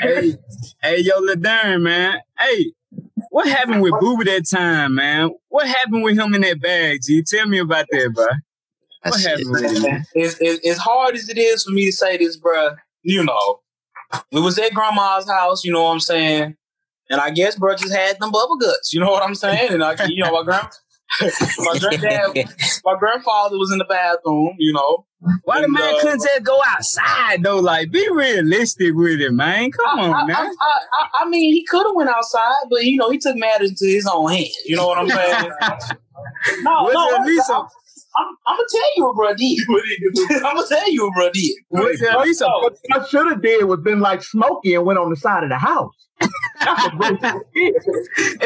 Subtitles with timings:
[0.00, 0.34] hey,
[0.82, 2.18] hey, yo, Ladern, man.
[2.38, 2.72] Hey,
[3.30, 5.30] what happened with Booba that time, man?
[5.48, 7.22] What happened with him in that bag, G?
[7.22, 8.26] Tell me about that, bro.
[9.04, 9.82] What happened with him?
[9.82, 10.04] man?
[10.16, 13.60] As, as, as hard as it is for me to say this, bruh, you know,
[14.32, 16.56] we was at grandma's house, you know what I'm saying?
[17.10, 19.72] And I guess bro just had them bubble guts, you know what I'm saying?
[19.72, 20.68] And I, you know, my grand,
[21.20, 22.48] my granddad,
[22.84, 25.04] my grandfather was in the bathroom, you know.
[25.44, 27.58] Why the And, man uh, couldn't just go outside though?
[27.58, 29.70] Like, be realistic with it, man.
[29.72, 30.36] Come I, on, I, man.
[30.36, 30.44] I,
[31.00, 33.86] I, I mean, he could have went outside, but you know, he took matters into
[33.86, 34.54] his own hands.
[34.64, 35.50] You know what I'm saying?
[36.62, 37.64] no, Was no, it at least a- I'm,
[38.16, 39.58] I'm, I'm gonna tell you what bro did.
[40.44, 41.56] I'm gonna tell you what bro did.
[41.70, 44.74] Was it at least a Oh, What I should have did was been like Smokey
[44.74, 45.92] and went on the side of the house.
[46.20, 47.74] That's what bro did.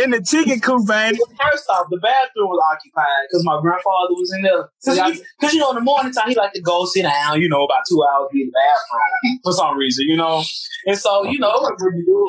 [0.04, 1.14] in the chicken coop, man?
[1.16, 4.68] First off, the bathroom was occupied because my grandfather was in there.
[4.84, 7.40] Because you know, in the morning time, he like to go sit down.
[7.40, 10.06] You know, about two hours be in the bathroom for some reason.
[10.08, 10.42] You know,
[10.86, 11.70] and so you know,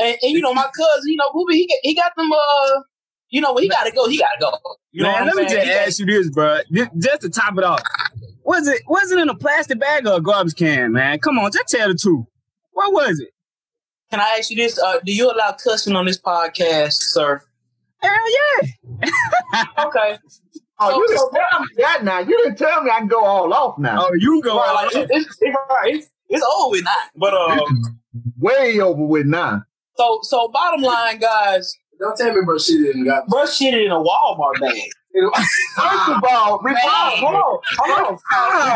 [0.02, 2.32] and, and you know, my cousin, you know, Booby, he got, he got them.
[2.32, 2.82] Uh,
[3.30, 4.58] you know, when he got to go, he got to go.
[4.92, 6.60] You know man, what let me just He got- ask you this, bro.
[6.72, 7.82] Just to top it off,
[8.46, 11.20] was it was it in a plastic bag or a garbage can, man?
[11.20, 12.26] Come on, just tell the truth.
[12.72, 13.33] What was it?
[14.14, 14.78] Can I ask you this?
[14.78, 17.42] Uh, do you allow cussing on this podcast, sir?
[18.00, 18.12] Hell
[18.62, 19.64] yeah.
[19.80, 20.20] Okay.
[20.80, 22.20] Oh, So- you so- didn't tell me that now.
[22.20, 24.06] You didn't tell me I can go all off now.
[24.06, 26.92] Oh, you can go Right, all like, it's, it's, it's, it's over with now.
[27.16, 28.00] But um,
[28.40, 29.62] Way over with now.
[29.96, 33.92] so so bottom line, guys, Don't tell me bro shit didn't got bro shit in
[33.92, 34.82] a Walmart bag.
[35.14, 38.18] First of all, regardless, hold on, hold on.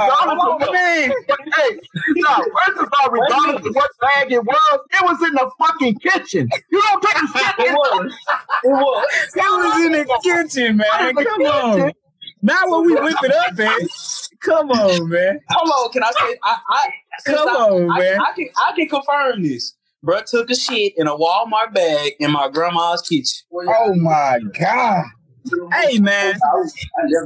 [0.07, 1.11] regardless of what, man.
[1.55, 1.79] hey,
[2.15, 2.35] no,
[2.65, 6.47] first of all, regardless of what bag it was, it was in the fucking kitchen.
[6.71, 8.13] You don't take a shit It was.
[8.63, 9.07] It was.
[9.35, 11.15] It was in the kitchen, man.
[11.15, 11.75] the Come on.
[11.77, 11.93] kitchen.
[12.43, 13.79] Not when we whip it up, man.
[14.41, 15.39] Come on, man.
[15.49, 16.37] Hold on, can I say?
[16.43, 16.89] I, I
[17.25, 18.21] Come I, on, I, man.
[18.21, 19.73] I can I can confirm this.
[20.05, 23.43] Bruh took a shit in a Walmart bag in my grandma's kitchen.
[23.51, 25.05] Oh my god.
[25.73, 26.35] Hey man,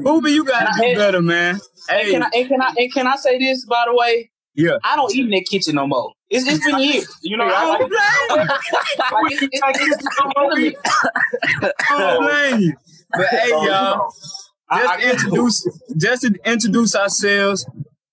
[0.01, 1.59] Booby, you gotta do better, man.
[1.89, 4.29] And Hey, can I and can I and can I say this by the way?
[4.53, 4.77] Yeah.
[4.83, 6.11] I don't eat in the kitchen no more.
[6.29, 7.07] It's, it's been years.
[7.23, 10.75] You know, I like, don't blame like, it- it- you.
[11.89, 12.73] I don't blame you.
[13.11, 17.65] But hey, oh, y'all, just I to can't- introduce, just to introduce ourselves.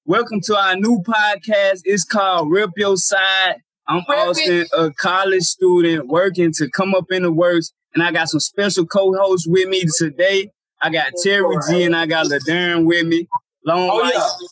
[0.06, 1.80] Welcome to our new podcast.
[1.84, 3.56] It's called Rip Your Side.
[3.86, 8.28] I'm Austin, a college student working to come up in the works, and I got
[8.28, 10.50] some special co-hosts with me today.
[10.80, 13.26] I got Terry G and I got Ladern with me.
[13.64, 14.46] Long Oh yeah.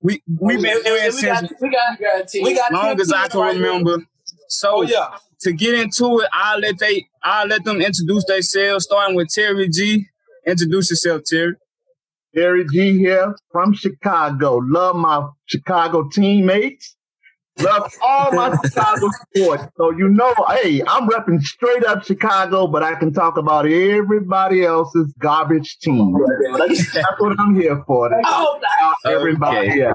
[0.00, 2.24] We we've oh, been And- and friends we got since we got You got a
[2.26, 2.42] team.
[2.44, 3.64] we got long as I can right here.
[3.66, 4.04] remember.
[4.48, 5.08] So Oh yeah.
[5.42, 9.68] to get into it, I'll let they I'll let them introduce themselves, starting with Terry
[9.68, 10.06] G.
[10.46, 11.54] Introduce yourself, Terry.
[12.34, 14.56] Terry G here from Chicago.
[14.56, 16.96] Love my Chicago teammates.
[17.60, 19.64] Love all my Chicago sports.
[19.76, 24.64] So you know, hey, I'm repping straight up Chicago, but I can talk about everybody
[24.64, 26.16] else's garbage team.
[26.58, 28.08] That's what I'm here for.
[28.08, 29.78] to Oh, out Everybody, Okay.
[29.78, 29.92] yeah.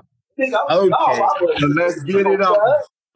[0.71, 1.21] Okay.
[1.59, 2.57] So let's get it on.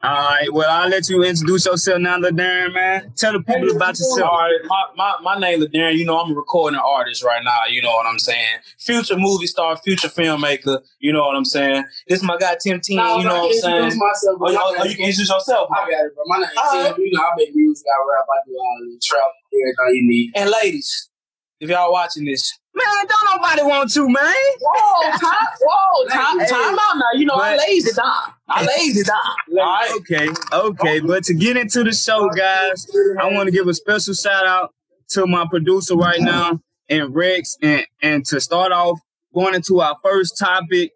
[0.00, 0.52] All right.
[0.52, 3.12] Well, I'll let you introduce yourself now, Ladern, man.
[3.16, 4.30] Tell the people about yourself.
[4.30, 5.96] All right, my, my, my name is Darren.
[5.96, 7.62] You know, I'm a recording artist right now.
[7.68, 8.58] You know what I'm saying?
[8.78, 10.82] Future movie star, future filmmaker.
[11.00, 11.84] You know what I'm saying?
[12.06, 12.96] This is my guy Tim Teen.
[12.98, 13.98] No, you know what I'm saying?
[13.98, 15.68] Myself, Oh, you, oh, you can introduce yourself.
[15.72, 16.22] I got it, bro.
[16.26, 16.94] My name is Alright.
[16.94, 17.04] Tim.
[17.04, 19.22] You know, I make music, I rap, I do all the trap,
[19.52, 20.32] everything you need.
[20.36, 21.10] And ladies,
[21.58, 24.32] if y'all watching this, Man, don't nobody want to, man.
[24.60, 26.46] whoa, time, whoa, time, Hey.
[26.46, 27.02] time out now.
[27.18, 28.34] You know, I But- lazy down.
[28.48, 29.16] I lazy down.
[29.50, 29.90] All right.
[29.98, 31.00] Okay, okay.
[31.00, 32.86] But to get into the show, guys,
[33.20, 34.72] I want to give a special shout out
[35.10, 37.56] to my producer right now and Rex.
[37.62, 38.98] And and to start off,
[39.34, 40.92] going into our first topic,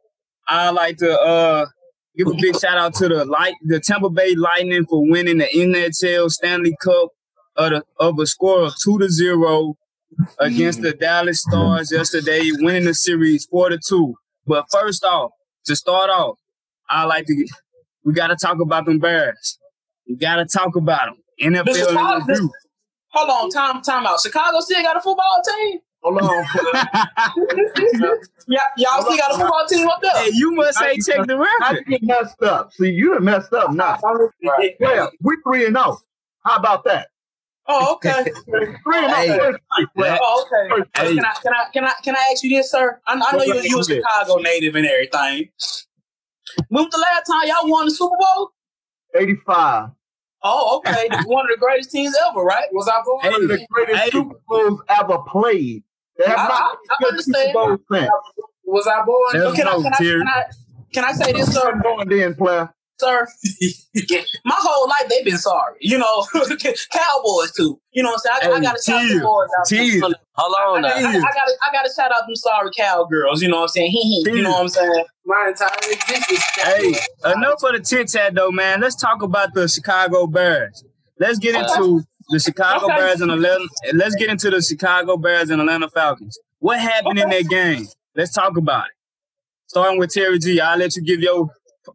[0.48, 1.66] I like to uh
[2.16, 5.48] give a big shout out to the light the Tampa Bay Lightning for winning the
[5.54, 7.10] NHL Stanley Cup
[7.56, 9.76] of, the, of a score of two to zero
[10.38, 14.14] against the Dallas Stars yesterday, winning the series four to two.
[14.46, 15.32] But first off,
[15.66, 16.38] to start off,
[16.92, 17.46] I like to
[18.04, 19.58] we got to talk about them Bears.
[20.08, 21.16] We got to talk about them.
[21.38, 22.52] The NFL Chicago- in review.
[23.08, 24.20] Hold on, time, time out.
[24.22, 25.80] Chicago still got a football team.
[26.02, 26.44] Hold on.
[28.48, 30.10] Yeah, y'all still got a football team up there.
[30.16, 31.84] hey, you must say check the How record.
[31.86, 32.72] you get messed up?
[32.72, 34.00] See, you done messed up now.
[34.42, 34.74] Right.
[34.80, 35.98] Yeah, we three and zero.
[36.44, 37.08] How about that?
[37.68, 38.24] Oh, okay.
[38.46, 38.64] Three
[38.96, 39.14] and oh.
[39.14, 39.26] Hey.
[39.28, 39.52] zero.
[39.52, 40.18] First place.
[40.20, 40.84] Oh, okay.
[40.96, 41.14] Hey.
[41.14, 43.00] Can I can I can I can I ask you this, sir?
[43.06, 45.48] I, I know you you a Chicago native and everything.
[46.68, 48.50] When was the last time y'all won the Super Bowl?
[49.14, 49.88] Eighty-five.
[50.42, 51.08] Oh, okay.
[51.26, 52.64] One of the greatest teams ever, right?
[52.72, 53.20] Was I born?
[53.22, 54.10] Hey, One of the greatest hey.
[54.10, 55.84] Super Bowls ever played.
[56.18, 57.46] They have I- not I- I understand.
[57.48, 58.10] Super Bowl since.
[58.64, 59.18] Was I born?
[59.32, 60.44] There's Can I, can, I, can, I,
[60.92, 61.60] can I say this, sir?
[61.60, 62.72] Start going then, player.
[63.00, 63.26] Sir.
[64.44, 65.76] My whole life they've been sorry.
[65.80, 67.80] You know, Cowboys too.
[67.92, 68.54] You know what I'm saying?
[68.54, 69.66] I, I gotta shout Hey, the boys out.
[69.68, 70.08] Chill.
[70.10, 70.18] there.
[70.34, 70.94] Hold I, on I, now.
[70.94, 73.42] I, I gotta I gotta shout out them sorry cowgirls.
[73.42, 73.90] You know what I'm saying?
[73.90, 74.36] Hee hee.
[74.36, 75.04] You know what I'm saying?
[75.26, 76.44] My entire existence.
[76.62, 76.94] Hey,
[77.32, 78.80] enough of the tit tat though, man.
[78.80, 80.84] Let's talk about the Chicago Bears.
[81.18, 82.96] Let's get into the Chicago Okay.
[82.96, 83.64] Bears and Atlanta.
[83.94, 86.38] Let's get into the Chicago Bears and Atlanta Falcons.
[86.60, 87.86] What happened in that game?
[88.16, 88.92] Let's talk about it.
[89.66, 91.48] Starting with Terry G, I'll let you give your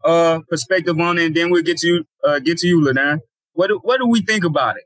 [0.03, 2.05] uh, perspective on it, and then we'll get to you.
[2.23, 3.19] Uh, get to you, Lenan.
[3.53, 4.83] What do, what do we think about it?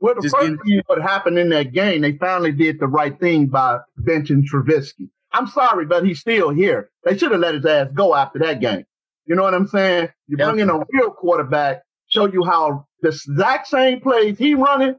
[0.00, 2.86] Well, the Just first getting- thing what happened in that game, they finally did the
[2.86, 5.08] right thing by benching Trubisky.
[5.32, 6.90] I'm sorry, but he's still here.
[7.04, 8.84] They should have let his ass go after that game.
[9.26, 10.08] You know what I'm saying?
[10.28, 14.94] You bring in a real quarterback, show you how the exact same plays he running.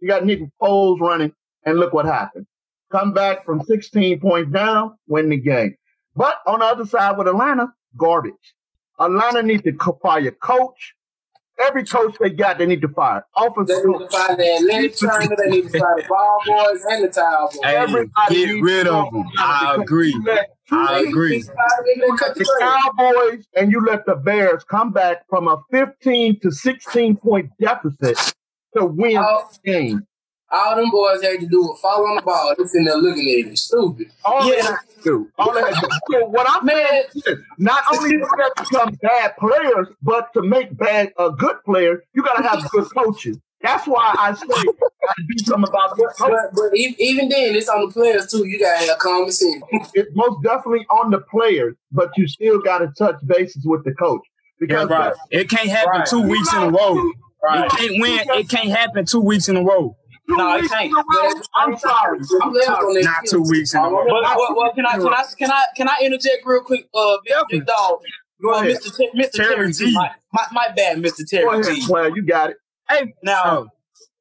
[0.00, 1.32] You got Nick Foles running,
[1.64, 2.46] and look what happened.
[2.92, 5.74] Come back from 16 points down, win the game.
[6.14, 8.34] But on the other side with Atlanta, garbage.
[8.98, 10.94] Atlanta needs to co- fire coach.
[11.58, 13.24] Every coach they got, they need to fire.
[13.34, 14.10] They Offensive need coach.
[14.10, 15.36] to find the Atlantic Triangle.
[15.42, 17.60] They need to find the ball boys and the towel boys.
[17.64, 19.24] Hey, Everybody get rid of them.
[19.38, 20.10] I agree.
[20.12, 21.38] You let two I agree.
[21.38, 26.50] You let the Cowboys and you let the Bears come back from a 15 to
[26.50, 28.18] 16 point deficit
[28.76, 29.48] to win Oh.
[29.64, 30.06] the game.
[30.50, 32.54] All them boys had to do was fall on the ball.
[32.56, 33.58] They sitting there looking at it.
[33.58, 34.12] Stupid.
[34.24, 34.62] All they Yeah.
[34.64, 35.28] had to do.
[35.38, 35.88] All they had to do.
[36.20, 40.76] So what I'm saying is, not only do they become bad players, but to make
[40.76, 43.38] bad a good player, you got to have good coaches.
[43.62, 46.36] That's why I say you got to do something about good coaching.
[46.52, 48.46] But, but even then, it's on the players too.
[48.46, 49.62] You gotta have common sense.
[49.94, 53.92] It's most definitely on the players, but you still got to touch bases with the
[53.94, 54.20] coach
[54.60, 55.12] Yeah, because right.
[55.30, 56.06] It can't happen Right.
[56.06, 57.02] two weeks in a row.
[57.42, 57.64] Right.
[57.64, 58.20] It can't win.
[58.38, 59.96] It can't happen two weeks in a row.
[60.28, 60.86] Two No, it weeks can't.
[60.86, 62.18] in a row, I'm sorry.
[62.42, 62.86] I'm Players sorry.
[62.86, 64.04] on their Not two weeks in a row.
[64.06, 67.16] Well, well, well, can I can I can I can I interject real quick, uh,
[67.50, 68.00] big, dog,
[68.42, 68.76] Go uh, ahead.
[68.76, 68.96] Mr.
[68.96, 69.30] Ter- Mr.
[69.32, 69.86] Terry Terry G.
[69.86, 69.92] G.
[69.94, 71.18] My, my my bad, Mr.
[71.18, 71.86] Go Terry ahead, G.
[71.86, 72.14] player.
[72.14, 72.56] You got it.
[72.88, 73.68] Hey, Now, oh,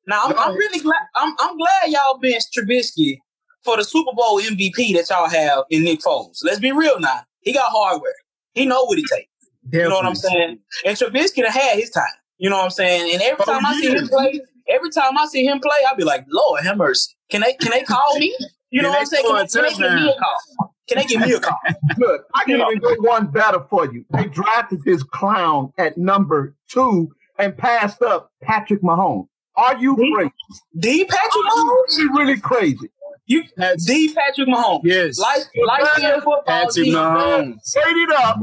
[0.07, 1.01] now I'm, I'm really glad.
[1.15, 3.17] I'm I'm glad y'all benched Trubisky
[3.63, 6.39] for the Super Bowl MVP that y'all have in Nick Foles.
[6.43, 7.21] Let's be real now.
[7.41, 8.13] He got hardware.
[8.53, 9.29] He know what he takes.
[9.71, 10.59] You know what I'm saying?
[10.85, 12.05] And Trubisky had his time.
[12.37, 13.11] You know what I'm saying?
[13.13, 15.95] And every Oh, time I see him play, every time I see him play, I'll
[15.95, 17.13] be like, Lord have mercy.
[17.29, 18.35] Can they can they call me?
[18.71, 19.25] You know what I'm saying?
[19.25, 20.73] Can they, can they give me a call?
[20.87, 21.57] Can they give me a call?
[21.97, 22.71] Look, I can You know.
[22.71, 24.05] even go one better for you.
[24.11, 29.27] They drafted this clown at number two and passed up Patrick Mahomes.
[29.55, 30.13] Are you Me?
[30.13, 30.31] crazy?
[30.77, 31.97] D Patrick Mahomes?
[31.97, 32.89] you really crazy?
[33.27, 34.81] You Pat- D Patrick Mahomes.
[34.83, 36.93] yes, Life light skinned football Patrick team.
[36.93, 37.71] Mahomes.
[37.71, 38.39] Traded up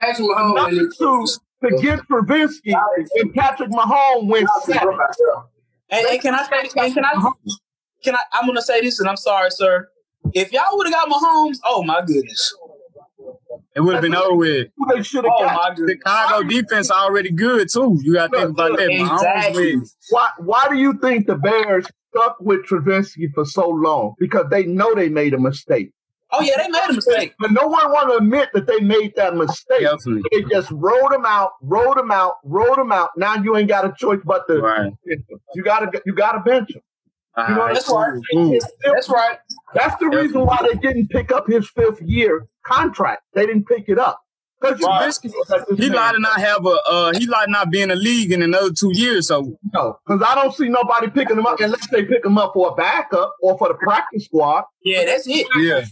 [0.00, 1.26] Patrick Mahomes number and two
[1.64, 2.74] to get Trubisky,
[3.14, 4.98] and Patrick Mahomes went second.
[5.90, 7.12] And, and can I say and can I
[8.04, 9.88] can I I'm gonna say this and I'm sorry, sir.
[10.34, 12.54] If y'all would have got Mahomes, oh my goodness.
[13.74, 14.68] It would have been over with.
[14.92, 15.78] They should have Oh got.
[15.78, 15.86] my.
[15.86, 17.98] Chicago defense already good too.
[18.02, 18.90] You got to think about that.
[18.90, 19.76] Exactly.
[20.10, 20.30] Why?
[20.38, 24.14] Why do you think the Bears stuck with Trubisky for so long?
[24.18, 25.92] Because they know they made a mistake,
[26.30, 27.34] Oh yeah, they made a mistake.
[27.38, 29.80] but no one want to admit that they made that mistake.
[29.80, 30.22] Definitely.
[30.30, 33.10] They just rolled him out, rolled him out, rolled him out.
[33.16, 34.92] Now you ain't got a choice but to Right.
[35.54, 36.82] you gotta you gotta bench him.
[37.36, 38.12] You know, Alright, that's right.
[38.32, 38.58] cool, cool.
[38.84, 39.38] That's right.
[39.72, 43.22] That's the reason why they didn't pick up his fifth year contract.
[43.32, 44.20] They didn't pick it up
[44.60, 45.14] because Right.
[45.78, 46.76] He might not have a.
[46.88, 49.28] Uh, he might not be in the league in another two years.
[49.28, 52.52] So no, because I don't see nobody picking him up unless they pick him up
[52.54, 54.64] for a backup or for the practice squad.
[54.84, 55.46] Yeah, that's it.
[55.60, 55.84] yeah,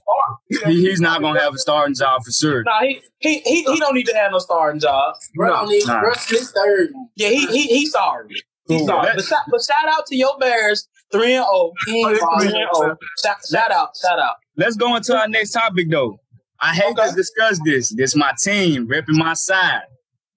[0.68, 2.62] he, he's not gonna have a starting job for sure.
[2.64, 5.14] Nah, he, he he he don't need to have no starting job.
[5.36, 6.00] Bro, don't need Nah.
[6.00, 6.90] Russ is third.
[7.16, 8.28] Yeah, he he he's sorry.
[8.68, 8.86] He's Cool.
[8.88, 9.10] sorry.
[9.14, 11.72] But, shout- but shout out to your Bears, three and zero.
[11.86, 12.48] He ain't balling.
[12.48, 12.96] Three and zero.
[13.22, 14.34] Shout, shout out, shout out.
[14.56, 16.18] Let's go into our next topic though.
[16.60, 17.10] I hate Okay.
[17.10, 17.90] to discuss this.
[17.90, 19.82] This is my team ripping my side,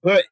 [0.02, 0.24] but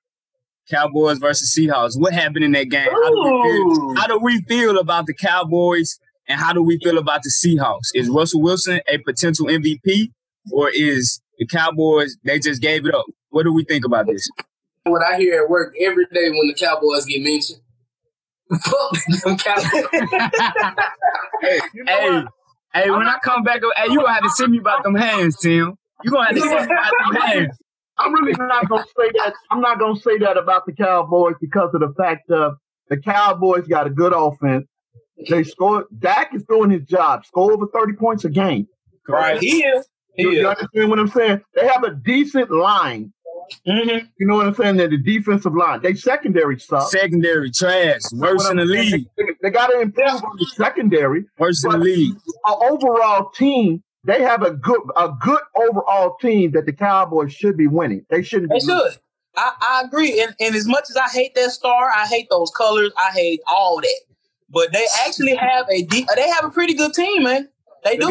[0.70, 1.98] Cowboys versus Seahawks.
[1.98, 2.88] What happened in that game?
[2.90, 6.78] How do, we feel, how do we feel about the Cowboys and how do we
[6.82, 7.88] feel about the Seahawks?
[7.94, 10.10] Is Russell Wilson a potential MVP
[10.52, 13.06] or is the Cowboys they just gave it up?
[13.30, 14.28] What do we think about this?
[14.84, 17.60] What I hear at work every day when the Cowboys get mentioned.
[18.64, 19.84] Fuck them Cowboys.
[21.40, 22.24] Hey, hey,
[22.74, 24.94] hey, oh when I come back, hey, you gonna have to send me about them
[24.94, 25.74] hands, Tim.
[26.04, 27.58] You gonna have to send me about them hands.
[27.98, 29.34] I'm really not gonna say that.
[29.50, 32.54] I'm not gonna say that about the Cowboys because of the fact of
[32.88, 34.66] the Cowboys got a good offense.
[35.28, 35.86] They score.
[35.98, 37.26] Dak is doing his job.
[37.26, 38.68] Score over 30 points a game.
[39.08, 39.88] Right, he is.
[40.14, 40.36] He You, is.
[40.38, 41.40] you understand what I'm saying?
[41.54, 43.12] They have a decent line.
[43.66, 44.06] Mm-hmm.
[44.18, 44.76] You know what I'm saying?
[44.76, 45.82] They're the defensive line.
[45.82, 46.90] They secondary sucks.
[46.90, 51.24] Secondary trash, worse in the league, They, they got to improve on the secondary.
[51.38, 52.14] worse in the league.
[52.46, 57.56] Our overall team, they have a good a good overall team that the Cowboys should
[57.56, 58.04] be winning.
[58.10, 58.92] They shouldn't They be should.
[59.36, 60.20] I, I agree.
[60.20, 62.92] And, and as much as I hate that star, I hate those colors.
[62.96, 64.00] I hate all that.
[64.50, 67.48] But they actually have a deep, they have a pretty good team, man.
[67.84, 68.08] They do.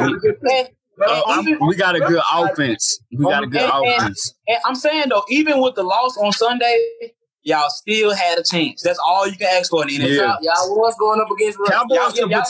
[1.00, 3.00] And Uh, we got a good offense.
[3.12, 4.34] We got a good And- and- offense.
[4.48, 7.14] and I'm saying though, even with the loss on Sunday,
[7.44, 8.82] y'all still had a chance.
[8.82, 10.38] That's all you can ask for in the NFL.
[10.42, 10.52] Yeah.
[10.56, 11.70] Y'all was going up against Russ.
[11.70, 12.44] Cowboys y'all- y'all-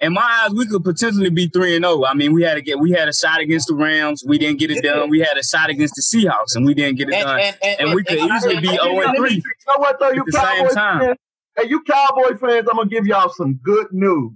[0.00, 2.04] in my eyes, we could potentially be three and zero.
[2.04, 4.58] I mean, we had to get we had a shot against the Rams, we didn't
[4.58, 5.08] get it done.
[5.10, 7.38] We had a shot against the Seahawks, and we didn't get it And, done.
[7.40, 10.00] and, and, And we could and- easily be and- 0 and 3 You know what
[10.00, 11.00] though, you at the same Cowboys time.
[11.00, 11.18] fans?
[11.56, 14.32] Hey, you Cowboy fans, I'm gonna give y'all some good news.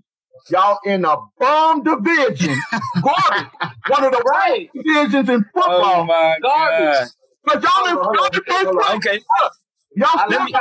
[0.51, 2.67] Y'all in a bum division,
[3.03, 3.51] garbage,
[3.87, 4.71] one of the Right.
[4.75, 6.07] worst divisions in Oh football.
[6.07, 7.09] my Garbage.
[7.45, 8.97] but y'all in Hold on, y'all hold on, in hold on.
[8.97, 9.21] Okay,
[9.97, 10.53] Y'all I let me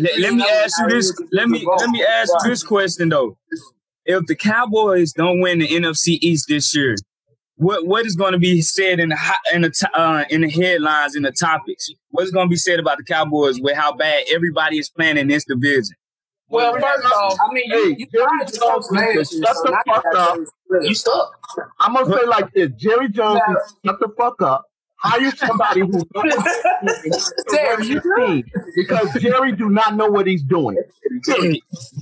[0.00, 1.12] let, let me ask you this.
[1.32, 3.38] Let me let me ask you this question though.
[4.06, 6.96] If the Cowboys don't win the NFC East this year,
[7.56, 9.18] what what is going to be said in the
[9.54, 11.90] in the uh, in the headlines in the topics?
[12.10, 15.18] What is going to be said about the Cowboys with how bad everybody is playing
[15.18, 15.96] in this division?
[16.50, 19.36] Well, first off, I mean, you, Hey, you Jerry to go Jones last needs to
[19.36, 20.36] year, shut the you fuck gotta up.
[20.36, 20.88] go straight.
[20.88, 21.30] you stuck.
[21.78, 24.64] I'm gonna say like this: Jerry Jones, can shut the fuck up.
[25.02, 26.04] Hire somebody who
[27.48, 28.44] Terry, you good?
[28.76, 30.76] because Jerry do not know what he's doing.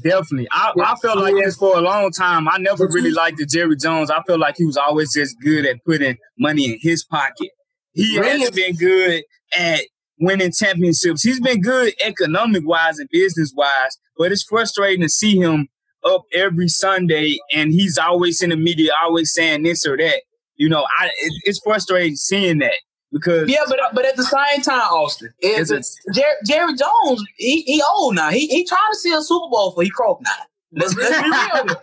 [0.03, 0.49] Definitely.
[0.51, 2.49] I, I felt like this for a long time.
[2.49, 4.11] I never really liked the Jerry Jones.
[4.11, 7.51] I felt like he was always just good at putting money in his pocket.
[7.93, 8.41] He Really?
[8.41, 9.23] hasn't been good
[9.57, 9.81] at
[10.21, 11.23] winning championships.
[11.23, 15.69] He's been good economic wise and business wise, but it's frustrating to see him
[16.05, 20.23] up every Sunday and he's always in the media, always saying this or that.
[20.57, 22.75] You know, I it, it's frustrating seeing that
[23.13, 26.75] because Yeah, but uh, but at the same time, Austin, it's it's a, Jerry, Jerry
[26.75, 28.31] Jones, he, he old now.
[28.31, 30.33] He he trying to see a Super Bowl for he croak now.
[30.73, 31.77] Let's, let's be real.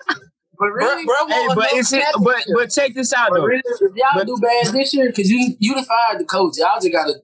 [0.57, 3.45] But really, Bro, bro hey, but it's it, but but check this out but though.
[3.45, 6.79] really, if y'all But- do bad this year, because you you fired the coach, y'all
[6.81, 7.15] just gotta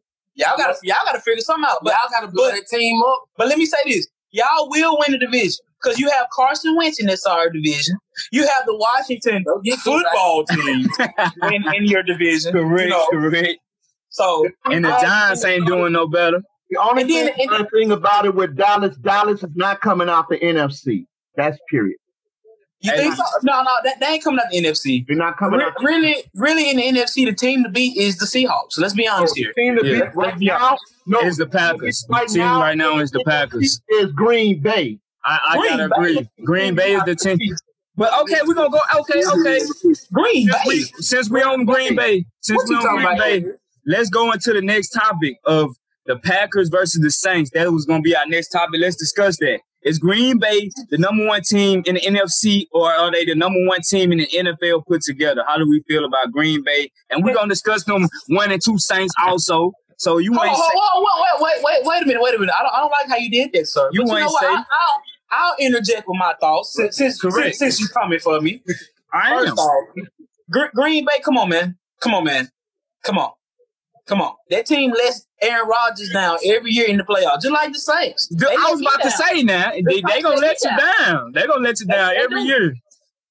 [0.41, 1.79] y'all gotta y'all gotta figure something out.
[1.83, 3.21] But y'all gotta blow but- that team up.
[3.37, 6.99] but let me say this: y'all will win the division because you have Carson Wentz
[6.99, 7.95] in that sorry division.
[8.31, 10.87] You have the Washington Don't get too football team
[11.53, 12.51] in, in your division.
[12.53, 13.59] Correct, You know, correct.
[14.09, 16.41] so And the Giants ain't doing no better.
[16.69, 20.07] The only And then- thing, and- thing about it with Dallas, Dallas is not coming
[20.09, 21.05] out the NFC.
[21.35, 21.97] That's period.
[22.81, 23.23] You think so?
[23.43, 25.05] No, no, that, that ain't coming out the NFC.
[25.07, 25.73] They're not coming Re- out.
[25.81, 28.71] really, really, in the NFC, the team to beat is the Seahawks.
[28.71, 29.53] So Let's be honest here.
[29.55, 30.05] The team to Yeah.
[30.05, 32.05] beat right now, no, It's the Packers.
[32.09, 33.81] The team right now is the Packers.
[33.89, 34.99] Is Green Bay.
[35.23, 35.95] I, I Green gotta Bay.
[36.11, 36.29] agree.
[36.45, 37.37] Green Bay is the team.
[37.95, 38.79] But okay, we're gonna go.
[39.01, 39.59] Okay, okay.
[40.13, 40.91] Green Since we, Bay.
[40.99, 43.17] since we on Green Bay, since we you on Green about?
[43.19, 43.43] Bay,
[43.85, 45.75] let's go into the next topic of
[46.07, 47.51] the Packers versus the Saints.
[47.53, 48.79] That was gonna be our next topic.
[48.79, 49.59] Let's discuss that.
[49.83, 53.59] Is Green Bay the number one team in the NFC, or are they the number
[53.65, 55.43] one team in the NFL put together?
[55.47, 56.91] How do we feel about Green Bay?
[57.09, 59.73] And we're gonna discuss them one and two Saints also.
[59.97, 61.07] So you Hold, ain't hold, say, hold,
[61.39, 62.55] wait, wait, wait, wait a minute, wait a minute.
[62.59, 63.89] I don't, I don't like how you did that, sir.
[63.91, 67.79] You you ain't say- I, I'll, I'll interject with my thoughts since since, since, since
[67.79, 68.61] you coming for me.
[69.13, 69.45] I am.
[69.45, 69.83] First off,
[70.49, 72.49] Gr- Green Bay, come on, man, come on, man,
[73.03, 73.31] come on,
[74.11, 74.33] come on.
[74.49, 78.27] That team lets Aaron Rodgers down every year in the playoffs, just like the Saints.
[78.29, 79.11] The- They I was about to down.
[79.11, 81.31] say now, they, they gonna let you down.
[81.33, 82.47] They're gonna let you They- down they every do.
[82.47, 82.73] year.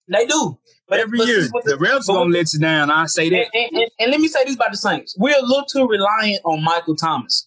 [0.08, 0.58] they do.
[0.88, 2.90] But Every but year, what the refs but gonna let you down.
[2.90, 3.36] I say that.
[3.36, 5.86] And, and, and, and let me say this about the Saints: we're a little too
[5.86, 7.46] reliant on Michael Thomas,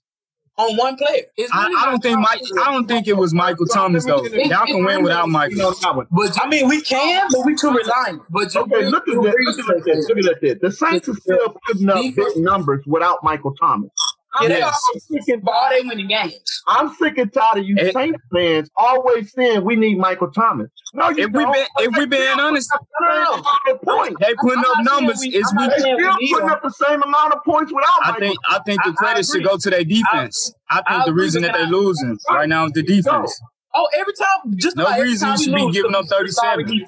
[0.58, 1.24] on one player.
[1.52, 2.42] I, I don't think Mike.
[2.62, 4.24] I don't think it was Michael Thomas though.
[4.26, 5.74] Y'all can win without Michael.
[6.12, 8.22] But I mean, we can, but we too reliant.
[8.30, 9.58] but you Okay, look at this.
[9.58, 10.10] Look at this.
[10.10, 10.58] Look at this.
[10.62, 13.92] The Saints are still putting up big numbers without Michael Thomas.
[14.36, 14.80] I'm, Yes.
[14.98, 16.62] Sick and But tired- they winning games?
[16.68, 20.70] I'm sick and tired of you It- Saints fans always saying we need Michael Thomas.
[20.96, 21.54] No, you If we don't.
[21.54, 22.72] been if we being honest,
[23.02, 23.78] No, no, no.
[23.84, 24.18] Point.
[24.20, 25.20] they putting I'm up numbers.
[25.20, 25.68] we- Is we?
[25.68, 28.20] not still we putting up the same amount of points without I Michael.
[28.28, 30.54] think I think the I- I credit should go to their defense.
[30.70, 33.40] I think I the reason that they're can I- losing right now is the defense.
[33.76, 36.86] Oh, every time, just No reason time you should be giving up 37.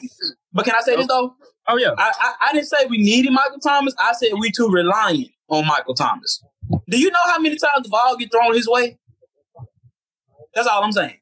[0.54, 1.28] But can I say this oh.
[1.28, 1.36] though?
[1.68, 3.96] Oh yeah, I, I I didn't say we needed Michael Thomas.
[4.00, 6.44] I said we too reliant on Michael Thomas.
[6.90, 8.98] Do you know how many times the ball get thrown his way?
[10.54, 11.18] That's all I'm saying.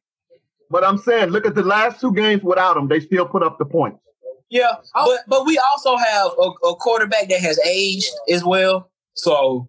[0.69, 2.87] But I'm saying, look at the last two games without him.
[2.87, 3.99] They still put up the points.
[4.49, 8.91] Yeah, but but we also have a, a quarterback that has aged as well.
[9.15, 9.67] So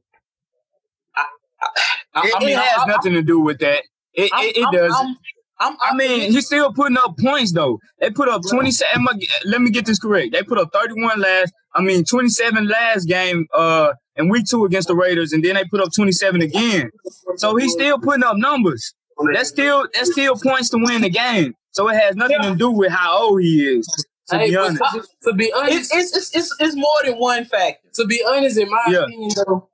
[1.17, 1.25] I,
[1.63, 1.69] I,
[2.15, 3.85] I, it, I mean, it has I, nothing to do with that.
[4.13, 4.95] It I'm, it, it I'm, does.
[4.95, 5.17] I'm,
[5.61, 7.79] I'm, I mean, he's still putting up points though.
[8.01, 9.07] They put up 27.
[9.47, 10.33] Let me get this correct.
[10.33, 11.53] They put up 31 last.
[11.75, 13.47] I mean, 27 last game.
[13.55, 16.91] Uh, in week two against the Raiders, and then they put up 27 again.
[17.37, 18.95] So he's still putting up numbers.
[19.33, 21.55] That's still that's still points to win the game.
[21.73, 23.87] So it has nothing to do with how old he is.
[24.31, 27.15] To Hey, be honest, to, to be honest, it's, it's it's it's it's more than
[27.19, 27.89] one factor.
[27.95, 29.03] to be honest, in my Yeah.
[29.05, 29.69] opinion, though,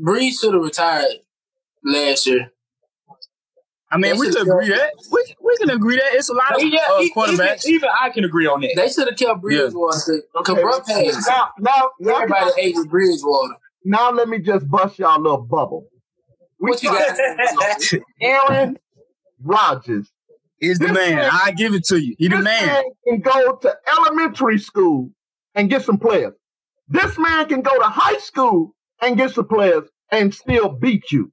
[0.00, 1.06] Brees should have retired
[1.84, 2.52] last year.
[3.90, 4.90] I mean, They we can agree that.
[5.12, 7.66] We, we can agree that it's a lot of Yeah, uh, e- even, quarterbacks.
[7.66, 8.72] even I can agree on that.
[8.74, 10.22] They should have kept Bridgewater.
[10.36, 13.54] Because Bruh Hayes, Now, now, now, everybody ate with Bridgewater.
[13.84, 15.86] now let me just bust y'all a little bubble.
[16.58, 18.00] We What you got?
[18.20, 18.76] Aaron
[19.42, 20.10] Rodgers.
[20.60, 21.16] Is the man.
[21.16, 22.16] man- I give it to you.
[22.18, 22.82] He the this man.
[23.06, 25.10] can go to elementary school
[25.54, 26.32] and get some players.
[26.88, 31.30] This man can go to high school and get some players and still beat you.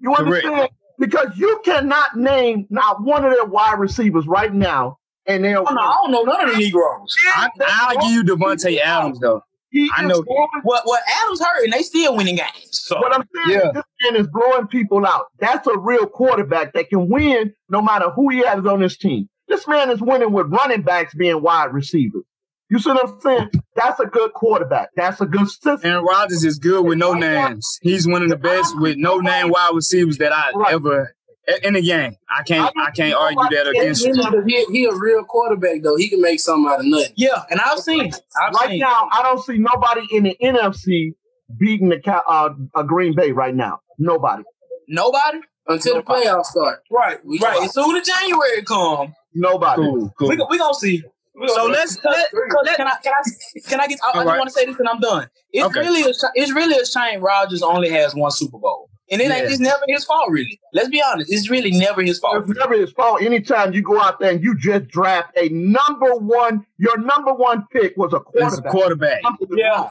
[0.00, 0.72] You Correct.
[1.00, 1.30] Understand?
[1.32, 5.64] Because you cannot name not one of their wide receivers right now, and they're Oh,
[5.64, 7.14] no, I don't know none of the Negroes.
[7.36, 9.42] I, I'll give you Davante Adams though.
[9.70, 10.22] He I know.
[10.22, 12.68] blowing- What what Adams hurt and they still winning games.
[12.70, 13.68] So What I'm saying Yeah.
[13.70, 15.26] is this man is blowing people out.
[15.40, 19.28] That's a real quarterback that can win no matter who he has on his team.
[19.48, 22.22] This man is winning with running backs being wide receivers.
[22.70, 23.50] You see what I'm saying?
[23.76, 24.88] That's a good quarterback.
[24.96, 25.78] That's a good system.
[25.84, 27.78] Aaron Rodgers is good with no names.
[27.82, 30.72] He's one of the best with no name wide receivers that I Right.
[30.74, 31.14] ever
[31.62, 32.16] in the game.
[32.30, 34.14] I can't I can't argue that against you.
[34.46, 35.96] He, he a real quarterback though.
[35.96, 37.12] He can make something out of nothing.
[37.16, 38.10] yeah, and I've seen.
[38.42, 41.12] I've Right seen now, I don't see nobody in the NFC
[41.58, 43.80] beating the Ca- uh, uh, Green Bay right now.
[43.98, 44.42] Nobody.
[44.88, 45.40] nobody.
[45.66, 46.80] Until the playoffs start.
[46.90, 47.62] Right, We right.
[47.62, 49.82] As soon as January come, Nobody.
[49.82, 50.28] Cool, cool.
[50.28, 51.02] we we gonna see.
[51.34, 53.98] We gonna So let's- Cause- let- cause let- can I can I can I get?
[54.04, 54.38] I, I All just right.
[54.38, 55.28] want to say this and I'm done.
[55.52, 55.80] It's Okay.
[55.80, 59.44] really a it's really a shame Rodgers only has one Super Bowl, and it ain't
[59.44, 59.50] Yeah.
[59.50, 60.60] it's never his fault really.
[60.72, 62.48] Let's be honest, it's really never his fault.
[62.48, 63.20] It's never his fault.
[63.22, 67.66] Anytime you go out there and you just draft a number one, your number one
[67.72, 68.70] pick was a As a quarterback.
[68.72, 69.22] quarterback.
[69.22, 69.88] Something is Yeah.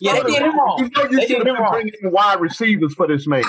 [0.00, 0.78] Yeah, they did him wrong.
[0.78, 3.44] You know you They should have been bringing wide receivers for this man.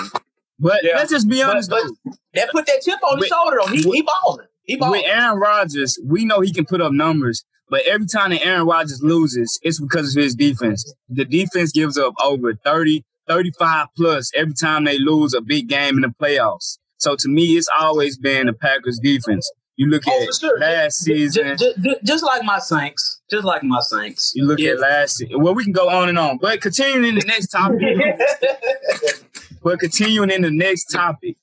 [0.60, 0.96] But Yeah.
[0.96, 2.12] let's just be honest but- though.
[2.34, 3.70] That put that chip on his shoulder though.
[3.72, 4.46] He he balling.
[4.68, 8.66] With Aaron Rodgers, we know he can put up numbers, but every time that Aaron
[8.66, 10.92] Rodgers loses, it's because of his defense.
[11.08, 15.96] The defense gives up over 30, 35 plus every time they lose a big game
[15.96, 16.78] in the playoffs.
[16.98, 19.50] So to me, it's always been the Packers defense.
[19.76, 20.58] You look Oh, at sure.
[20.58, 24.32] last season, ju- ju- just like my Saints, just like my Saints.
[24.34, 24.72] you look Yeah.
[24.72, 25.40] at last season.
[25.40, 26.38] Well, we can go on and on.
[26.38, 27.78] But continuing in the next topic,
[29.62, 31.36] but continuing in the next topic,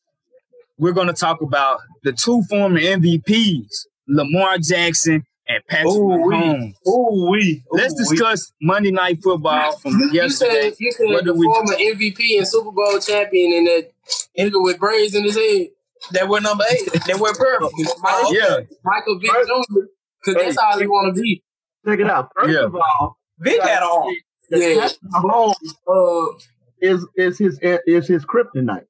[0.78, 3.68] we're going to talk about the two former MVPs,
[4.08, 6.74] Lamar Jackson and Patrick Ooh, we- Mahomes.
[6.88, 7.64] Ooh wee.
[7.72, 10.70] Let's discuss Monday Night Football from You yesterday.
[10.72, 13.92] said you said What the do we- former MVP and Super Bowl champion and that
[14.38, 15.68] nigga with braids in his head.
[16.12, 16.92] That were number eight.
[17.08, 17.72] That were purple.
[18.02, 19.80] Michael, Yeah, Michael Vick Jr.
[20.24, 21.42] Because that's all he want to be.
[21.88, 22.30] Check it out.
[22.36, 22.66] First Yeah.
[22.66, 24.16] of all, Vic had on.
[24.52, 24.82] Yeah.
[24.82, 25.56] Patrick Mahomes
[25.88, 26.38] Uh,
[26.82, 28.86] is is his is his kryptonite.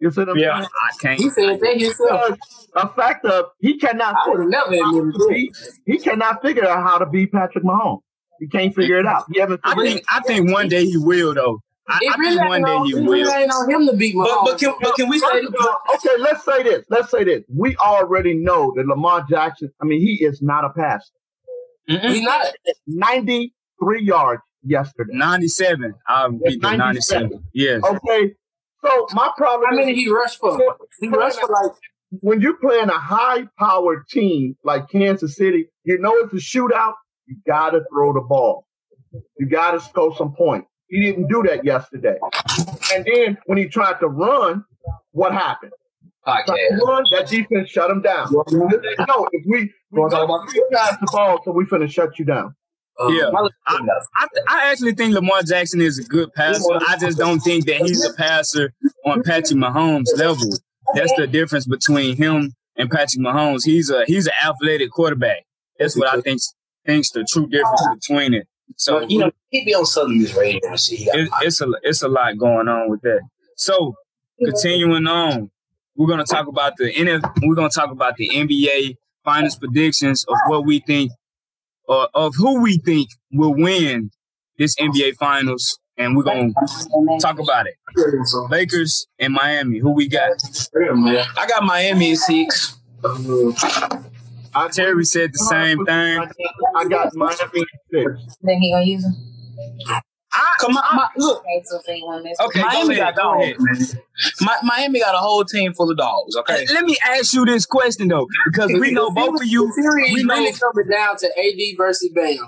[0.00, 0.56] You see what I'm Yeah.
[0.56, 0.66] saying?
[0.66, 1.20] I can't.
[1.20, 2.38] he said that himself.
[2.74, 5.34] A fact of he cannot I would have never admitted that.
[5.34, 5.52] he,
[5.86, 8.00] he cannot figure out how to beat Patrick Mahomes.
[8.38, 9.24] He can't figure it out.
[9.32, 10.04] He haven't I figured think.
[10.10, 11.60] I think one day he will, though.
[11.88, 13.32] I, It I really think ain't one day on, he it really will.
[13.32, 14.44] ain't on him to beat But, Mahomes.
[14.44, 16.84] but, can, but can we say First of all, okay, let's say this.
[16.88, 17.42] Let's say this.
[17.54, 21.10] We already know that Lamar Jackson, I mean, he is not a passer.
[21.90, 22.14] Mm-mm.
[22.14, 22.46] he not.
[22.86, 25.12] 93 yards yesterday.
[25.14, 25.94] Ninety-seven.
[26.06, 26.78] I'll beat the 97.
[26.78, 27.44] ninety-seven.
[27.52, 27.82] Yes.
[27.84, 28.34] Okay.
[28.84, 30.58] So my problem How many is he rushed for?
[31.00, 31.72] He rushed for like
[32.20, 36.94] when you're playing a high powered team like Kansas City, you know it's a shootout,
[37.26, 38.66] you gotta throw the ball.
[39.38, 40.68] You gotta score some points.
[40.88, 42.16] He didn't do that yesterday.
[42.92, 44.64] And then when he tried to run,
[45.12, 45.72] what happened?
[46.24, 46.80] Tried to podcast.
[46.80, 48.28] run, that defense shut him down.
[48.32, 50.10] No, if we, we
[50.72, 52.54] pass the ball, so we finna shut you down.
[52.98, 53.30] Um, Yeah.
[53.66, 56.62] I, I, I actually think Lamar Jackson is a good passer.
[56.88, 58.72] I just don't think that he's a passer
[59.04, 60.50] on Patrick Mahomes' level.
[60.94, 63.60] That's the difference between him and Patrick Mahomes.
[63.64, 65.44] He's a he's an athletic quarterback.
[65.78, 66.40] That's what I think
[66.86, 68.46] think's the true difference between it.
[68.76, 71.00] So you know, he be on Southern Miss Radio and shit.
[71.00, 73.20] It, it's a it's a lot going on with that.
[73.56, 73.94] So
[74.44, 75.50] continuing on,
[75.96, 80.36] we're gonna talk about the NF, we're gonna talk about the NBA finals predictions of
[80.46, 81.12] what we think,
[81.90, 84.10] or of who we think will win
[84.56, 86.52] this NBA finals, and we're gonna
[87.20, 87.74] talk about it.
[88.48, 90.30] Lakers and Miami, who we got?
[90.76, 92.76] I got Miami in six.
[94.54, 96.20] I, Terry said the same thing.
[96.76, 98.36] I got Miami six.
[98.40, 99.16] Then he gonna use them.
[100.32, 101.40] I, Come on, my, look.
[101.40, 102.38] Okay, so they want this.
[102.40, 103.56] okay, Miami go ahead, got go ahead.
[103.58, 103.86] man.
[104.40, 106.36] Mi- Miami got a whole team full of dogs.
[106.36, 109.66] Okay, Let me ask you this question though, because we know both of you.
[109.66, 112.46] The series We know really coming down to AD versus Bam.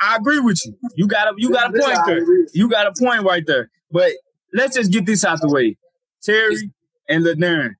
[0.00, 0.76] I agree with you.
[0.96, 2.24] You got a you got a point there.
[2.52, 3.70] You got a point right there.
[3.92, 4.10] But
[4.52, 5.76] let's just get this out the way.
[6.24, 6.72] Terry
[7.08, 7.74] and Ladern.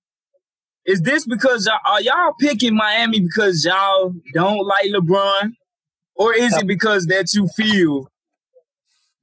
[0.86, 5.52] Is this because y'all, are y'all picking Miami because y'all don't like LeBron?
[6.14, 8.08] Or is it because that you feel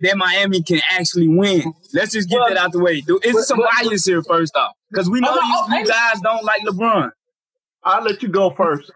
[0.02, 1.74] that Miami can actually win.
[1.94, 3.04] Let's just get Well, that out the way.
[3.24, 4.74] Is there some but- bias here first off?
[4.92, 7.12] Because we know Oh, no, you, oh, you guys don't like LeBron.
[7.84, 8.92] I'll let you go first.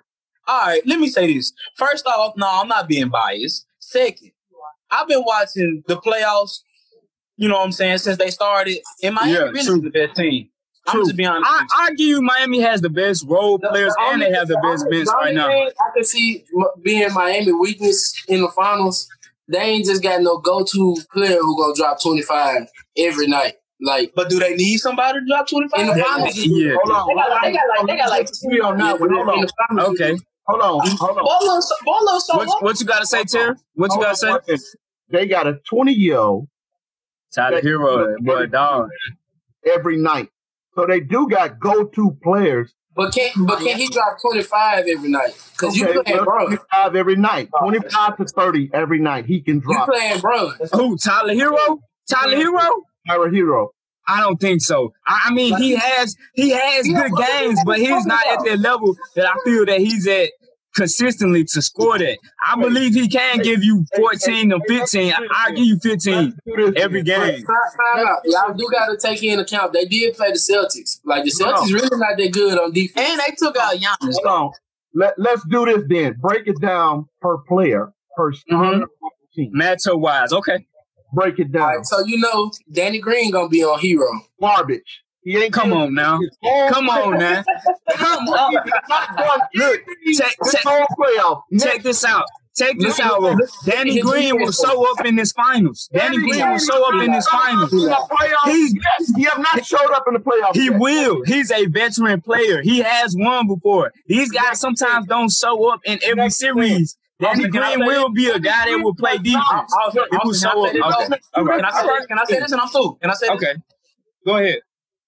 [0.48, 1.54] All right, let me say this.
[1.78, 3.66] First off, no, I'm not being biased.
[3.80, 4.32] Second,
[4.92, 6.60] I've been watching the playoffs.
[7.38, 9.76] You know what I'm saying since they started, and Miami Yeah, really true.
[9.78, 10.50] is the best team.
[10.86, 11.50] I'm just being honest.
[11.50, 11.78] I, with you.
[11.78, 14.60] I give you Miami has the best role The- players the and they have the
[14.62, 15.48] best bench right now.
[15.50, 16.44] I can see
[16.82, 19.08] being Miami weakness in the finals.
[19.48, 23.56] They ain't just got no go-to player who gonna drop twenty five every night.
[23.82, 25.80] Like but do they need somebody to drop 25?
[25.82, 26.76] In the Yeah, finals, yeah.
[26.82, 27.08] Hold on.
[27.08, 29.14] they got, they got like they got like Three on that one.
[29.14, 29.48] Hold on.
[29.68, 29.90] finals.
[30.00, 30.18] Okay.
[30.48, 30.98] Hold on.
[30.98, 31.26] Hold on.
[31.26, 33.56] Bolo, Bolo, so What, what you got to say, Terry?
[33.76, 34.16] What you gotta
[34.48, 34.58] say?
[35.10, 36.48] They got a 20 year old
[37.34, 38.90] Tyler Herro, boy, dog.
[39.66, 40.30] every night.
[40.76, 42.74] So they do got go to players.
[42.96, 45.32] But can but can he drop twenty five every night?
[45.52, 46.46] Because you Okay, playing well, bro.
[46.48, 47.50] 25 every night.
[47.60, 49.26] 25 to 30 every night.
[49.26, 49.88] He can drop.
[49.88, 49.98] You drop.
[49.98, 50.50] playing bro.
[50.74, 50.98] Who?
[50.98, 51.80] Tyler Herro?
[52.10, 52.82] Tyler Herro?
[53.08, 53.70] Tyler Herro.
[54.08, 54.94] I don't think so.
[55.08, 58.96] I, I mean, he has he has good games, but he's not at that level
[59.16, 60.30] that I feel that he's at
[60.76, 62.18] consistently to score that.
[62.46, 65.14] I believe he can give you 14 or 15.
[65.14, 67.44] I, I'll give you 15 Let's do this every game.
[67.44, 68.16] Time, time.
[68.26, 71.00] Y'all do got to take in account they did play the Celtics.
[71.06, 73.10] Like the Celtics really not that good on defense.
[73.10, 74.16] and they took out Giannis.
[74.24, 74.52] Hold on.
[74.96, 76.16] Let, let's do this then.
[76.20, 78.56] Break it down per player, per mm-hmm.
[78.56, 78.86] starter,
[79.36, 79.52] team.
[79.56, 80.66] Matchup wise, okay.
[81.14, 81.76] Break it down.
[81.76, 84.22] right, so you know Danny Green gonna be on Herro.
[84.42, 85.03] Garbage.
[85.24, 86.20] He ain't Come on now.
[86.70, 87.44] Come on now.
[87.92, 88.52] Come on.
[88.52, 89.82] He's not done Look,
[90.18, 90.88] check- this check-
[91.60, 92.26] Check this out.
[92.56, 93.36] Check this out, bro.
[93.66, 95.90] Danny Green will show up in this finals.
[95.92, 97.72] Danny Green will show up in this finals.
[97.72, 100.54] He's- He's, he have not showed up in the playoffs.
[100.56, 101.24] He will.
[101.26, 102.62] He's a veteran player.
[102.62, 103.92] He has won before.
[104.08, 106.96] These guys sometimes don't show up in every series.
[107.20, 109.74] Danny Green will be a guy that will play defense.
[109.94, 111.02] He will show can I up.
[111.02, 111.30] say this?
[111.38, 111.56] Okay.
[111.56, 112.06] Can I say this?
[112.08, 112.52] Can I say this?
[112.52, 112.98] And I'm through.
[113.02, 113.36] Can I say this?
[113.36, 113.54] Okay.
[114.26, 114.60] Go ahead.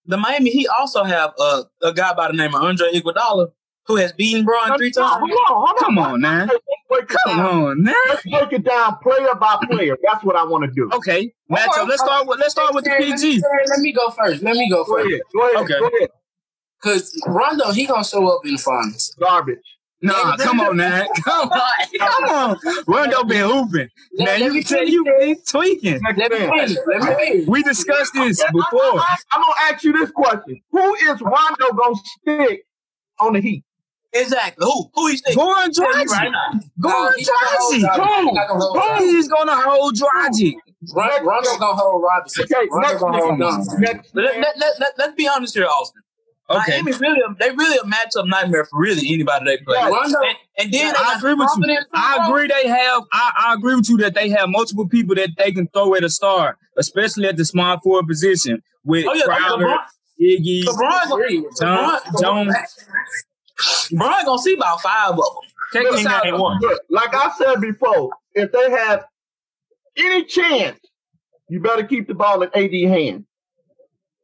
[0.08, 3.52] The Miami Heat also have uh, a guy by the name of Andre Iguodala
[3.88, 5.20] who has beaten Bron three times.
[5.20, 5.76] Hold on, hold on.
[5.78, 6.48] Come on, man.
[6.48, 7.64] Let's break it Come down.
[7.64, 7.96] on, man.
[8.10, 9.96] Let's break it down player by player.
[10.04, 10.90] That's what I want to do.
[10.94, 11.32] Okay.
[11.52, 11.88] Matchup.
[11.88, 13.42] Let's start with let's start with the Terry, let me- PG.
[13.42, 14.42] Terry, Let me go first.
[14.44, 15.08] Let me go Go first.
[15.08, 15.22] ahead.
[15.34, 15.56] Go ahead.
[15.64, 15.80] Okay.
[15.80, 16.10] Go ahead.
[16.84, 19.16] Cause Rondo, he gonna show up in the finals.
[19.20, 19.58] Garbage.
[20.06, 21.08] Nah, come on, man.
[21.24, 21.72] Come on.
[22.00, 22.58] Come on.
[22.88, 23.90] Rondo been hooping.
[24.14, 25.28] Now Let you me can tell finish, you Terry.
[25.36, 26.02] he's tweaking.
[26.18, 26.50] Let me man.
[26.52, 26.78] finish.
[26.88, 27.48] Let me finish.
[27.48, 28.82] We discussed this I- before.
[29.00, 32.66] I, am gonna ask you this question: Who is Rondo gonna stick
[33.20, 33.64] on the Heat?
[34.14, 34.66] Exactly.
[34.66, 34.90] Who?
[34.94, 35.38] Who he think?
[35.38, 36.08] Goran Tell me Dragic.
[36.10, 36.32] right
[36.80, 37.96] Goran he's gonna hold Dragic.
[37.98, 39.12] Dragic.
[39.12, 40.56] He's gonna hold Dragic.
[40.82, 41.26] He's gonna hold Dragic.
[41.26, 42.44] Rondo gonna hold Robinson.
[42.44, 43.66] Okay, Rondo next gonna hold man.
[43.82, 46.02] Let, let, let, let, let's be honest here, Austin.
[46.48, 46.82] Okay.
[46.82, 49.78] Miami really, they really a matchup nightmare for really anybody they play.
[49.80, 50.16] Yeah, And,
[50.60, 51.78] and then they I agree with you.
[51.94, 55.30] I agree they have I, I agree with you that they have multiple people that
[55.38, 59.24] they can throw at a star, especially at the small forward position with Oh yeah,
[59.26, 59.80] Crowder, LeBron,
[60.22, 62.56] Iggy, LeBron, John, LeBron, Jones.
[63.92, 65.26] LeBron gonna see about five of them.
[65.74, 66.40] Check this in out.
[66.40, 66.60] one.
[66.62, 69.06] Look, like I said before, if they have
[69.98, 70.80] any chance,
[71.50, 73.26] you better keep the ball in AD hand.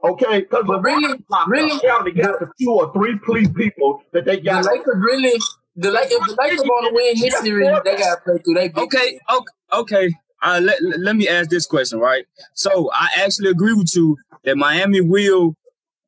[0.04, 4.26] Okay, because But really, really, they already got the two or three police people that
[4.26, 4.64] they got.
[4.64, 4.78] the got.
[4.78, 5.40] Lakers really,
[5.76, 8.70] the Lakers, if the Lakers want to win this series, they gotta play through their
[8.70, 10.14] big Okay, okay, okay.
[10.44, 12.26] Uh, let, let me ask this question, right?
[12.56, 15.56] So I actually agree with you that Miami will.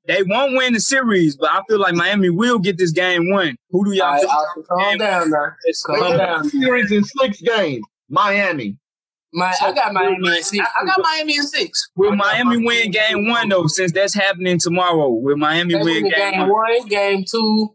[0.06, 3.56] They won't win the series, but I feel like Miami will get this game won.
[3.70, 4.68] Who do All y'all right, think?
[4.68, 5.54] Calm down now.
[5.86, 6.50] Calm down.
[6.50, 7.86] series in six games.
[8.10, 8.78] Miami.
[9.36, 10.60] My, I got Miami in six.
[10.76, 11.89] I, I got Miami in six.
[11.96, 13.65] Will Miami win game one though?
[13.67, 16.50] Since that's happening tomorrow, will Miami They win win game, game one?
[16.50, 17.74] one, game two,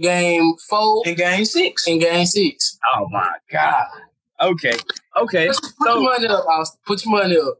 [0.00, 1.86] game four, In game six.
[1.86, 2.78] and game six.
[2.96, 3.86] Oh my god.
[4.40, 4.76] Okay,
[5.20, 5.48] okay.
[5.48, 6.80] Put So your money up, Austin.
[6.86, 7.54] Put your money up.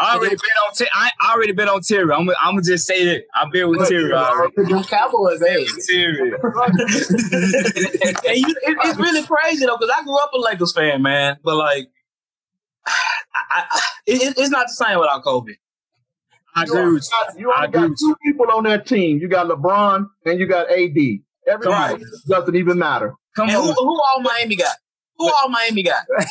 [0.00, 0.74] I already been on.
[0.74, 2.12] Ter- I I already been on Terry.
[2.12, 2.28] I'm.
[2.42, 4.52] I'm gonna just say that I've been with Terry already.
[4.52, 5.86] Put them Cowboys ass.
[5.86, 6.32] Terry.
[8.24, 11.36] it, it's really crazy though, because I grew up a Lakers fan, man.
[11.44, 11.88] But like,
[12.86, 12.92] I,
[13.70, 15.52] I, it, it's not the same without Kobe.
[16.56, 17.42] I agree with you.
[17.42, 19.18] You I only agree got with two people on that team.
[19.18, 20.96] You got LeBron and you got AD.
[21.46, 22.02] Everybody Right.
[22.28, 23.14] doesn't even matter.
[23.36, 23.74] Come And who, on.
[23.74, 24.74] who all Miami got?
[25.18, 26.02] Who all Miami got?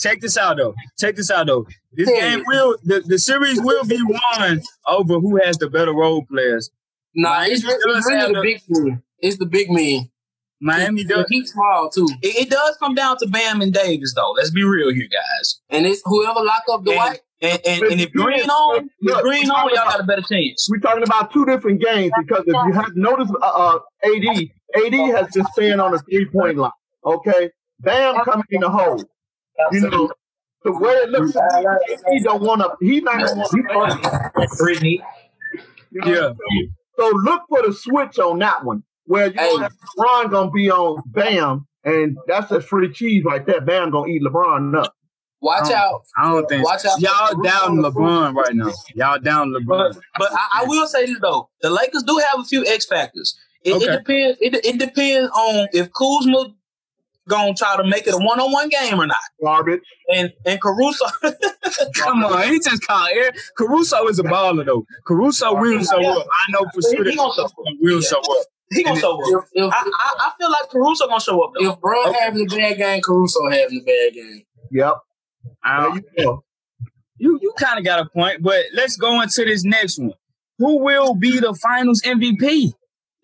[0.00, 0.74] Check this out though.
[0.98, 1.66] Check this out though.
[1.94, 6.24] This game will the, the series will be won over who has the better role
[6.24, 6.70] players.
[7.14, 9.02] Nah, it's, re- it's really the big man.
[9.18, 10.08] It's the big man.
[10.60, 11.26] Miami does.
[11.28, 14.30] Heat small too, It, it does come down to Bam and Davis, though.
[14.36, 15.60] Let's be real here, guys.
[15.70, 17.20] and it's whoever lock up the white.
[17.42, 20.68] and, and, and if Green on, if Green on, y'all got a better chance.
[20.70, 24.94] We're talking about two different games because if you have noticed, uh, uh, AD, AD
[25.16, 26.70] has been staying on the three point line.
[27.04, 27.50] Okay,
[27.80, 29.02] Bam coming in the hole.
[29.72, 30.10] You know,
[30.64, 31.32] the way it looks,
[32.10, 32.70] he don't want to.
[32.80, 34.00] He not going to want
[34.58, 35.02] Brittany.
[35.90, 36.32] You know what Yeah.
[36.50, 36.74] saying?
[36.98, 39.56] So look for the switch on that one, where you Hey.
[39.56, 43.60] know LeBron gonna be on Bam, and that's a free cheese right there.
[43.60, 44.94] Bam gonna eat LeBron up.
[45.40, 45.74] Watch Oh.
[45.74, 46.02] out.
[46.16, 47.00] I don't think Watch out.
[47.00, 48.72] y'all down LeBron right now.
[48.94, 50.00] Y'all down But LeBron.
[50.18, 53.36] but I, I will say this though, the Lakers do have a few X factors.
[53.64, 53.86] It, Okay.
[53.86, 54.38] it depends.
[54.40, 56.54] It, it depends on if Kuzma
[57.28, 59.16] gonna try to make it a one on one game or not.
[59.42, 59.80] Garbage.
[60.14, 61.04] And and Caruso,
[61.96, 63.36] Come on, he just called Eric.
[63.56, 64.84] Caruso is a baller though.
[65.06, 66.26] Caruso will show up.
[66.26, 67.52] I know for sure he that gonna show up.
[67.80, 68.46] Will show up.
[68.70, 69.20] He gonna show up.
[69.26, 71.72] If, if, I, I, I feel like Caruso gonna show up though.
[71.72, 72.18] if Bron Okay.
[72.20, 74.42] having a bad game, Caruso having a bad game.
[74.70, 74.94] Yep.
[75.64, 76.42] I you
[77.18, 80.12] you you kind of got a point, but let's go into this next one.
[80.58, 82.72] Who will be the Finals MVP?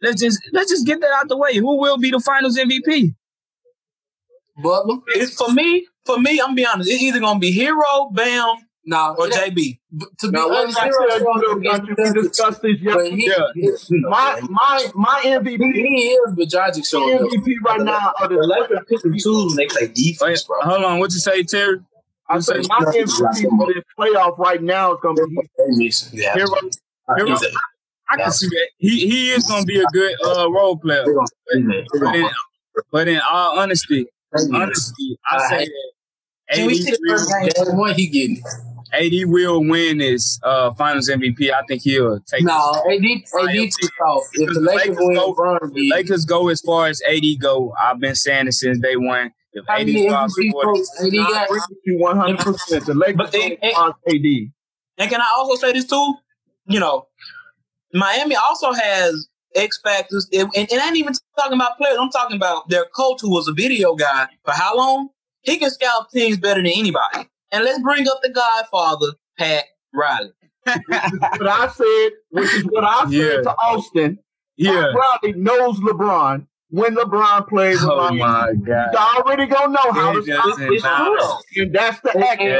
[0.02, 1.56] Let's just let's just get that out the way.
[1.56, 3.14] Who will be the Finals MVP?
[4.62, 4.96] Butler?
[5.08, 5.86] It's for me.
[6.06, 6.90] For me, I'm gonna be honest.
[6.90, 9.14] It's either gonna be Herro, Bam, No.
[9.18, 9.78] or it- JB.
[10.20, 13.10] To be Now, what honest, I Herro tell you, strong little we discussed this yesterday.
[13.16, 13.98] he, Yeah.
[14.08, 17.20] My my my MVP he is, but Dragic showing up.
[17.22, 20.44] MVP right now are The the Lakers pick and choose when they play Wait, defense,
[20.44, 20.60] bro.
[20.62, 21.80] hold on, what you say, Terry?
[22.30, 26.34] I say my MVP for this playoff right now is gonna be Yeah.
[26.36, 26.70] Herro,
[27.08, 27.50] Herro, He's a-
[28.10, 28.68] I can see that.
[28.78, 31.04] He he is gonna be a good uh, role player.
[31.04, 31.56] But
[32.14, 32.30] in,
[32.90, 34.06] but in all honesty,
[34.52, 35.92] honesty, I say that
[36.54, 37.86] Can we see the first AD will, game?
[37.86, 38.42] Game he getting.
[39.24, 41.52] AD will win this uh, Finals MVP.
[41.52, 42.42] I think he'll take.
[42.44, 42.54] No.
[42.90, 44.24] AD, AD took off.
[44.32, 45.90] If the Lakers Lakers win, go- Bron The.
[45.90, 47.74] Lakers go as far as AD go.
[47.80, 49.32] I've been saying it since day one.
[49.52, 51.48] If How AD many drops MVP 40, votes AD got?
[51.88, 52.86] one hundred percent.
[52.86, 54.52] The Lakers But they- on AD.
[55.00, 56.14] And can I also say this too?
[56.66, 57.06] You know,
[57.92, 61.96] Miami also has X factors, and, and I ain't even talking about players.
[62.00, 65.08] I'm talking about their coach, who was a video guy for how long?
[65.42, 67.28] He can scout teams better than anybody.
[67.52, 70.32] And let's bring up the Godfather, Pat Riley.
[70.66, 73.42] What I said, which is what I said Yeah.
[73.42, 74.18] to Austin.
[74.56, 74.72] yeah.
[74.72, 78.18] Pat Riley knows LeBron when LeBron plays with Oh Miami.
[78.18, 78.88] my god.
[78.90, 81.16] He's already gonna know how It to stop doesn't matter.
[81.56, 82.50] And that's the And- X and-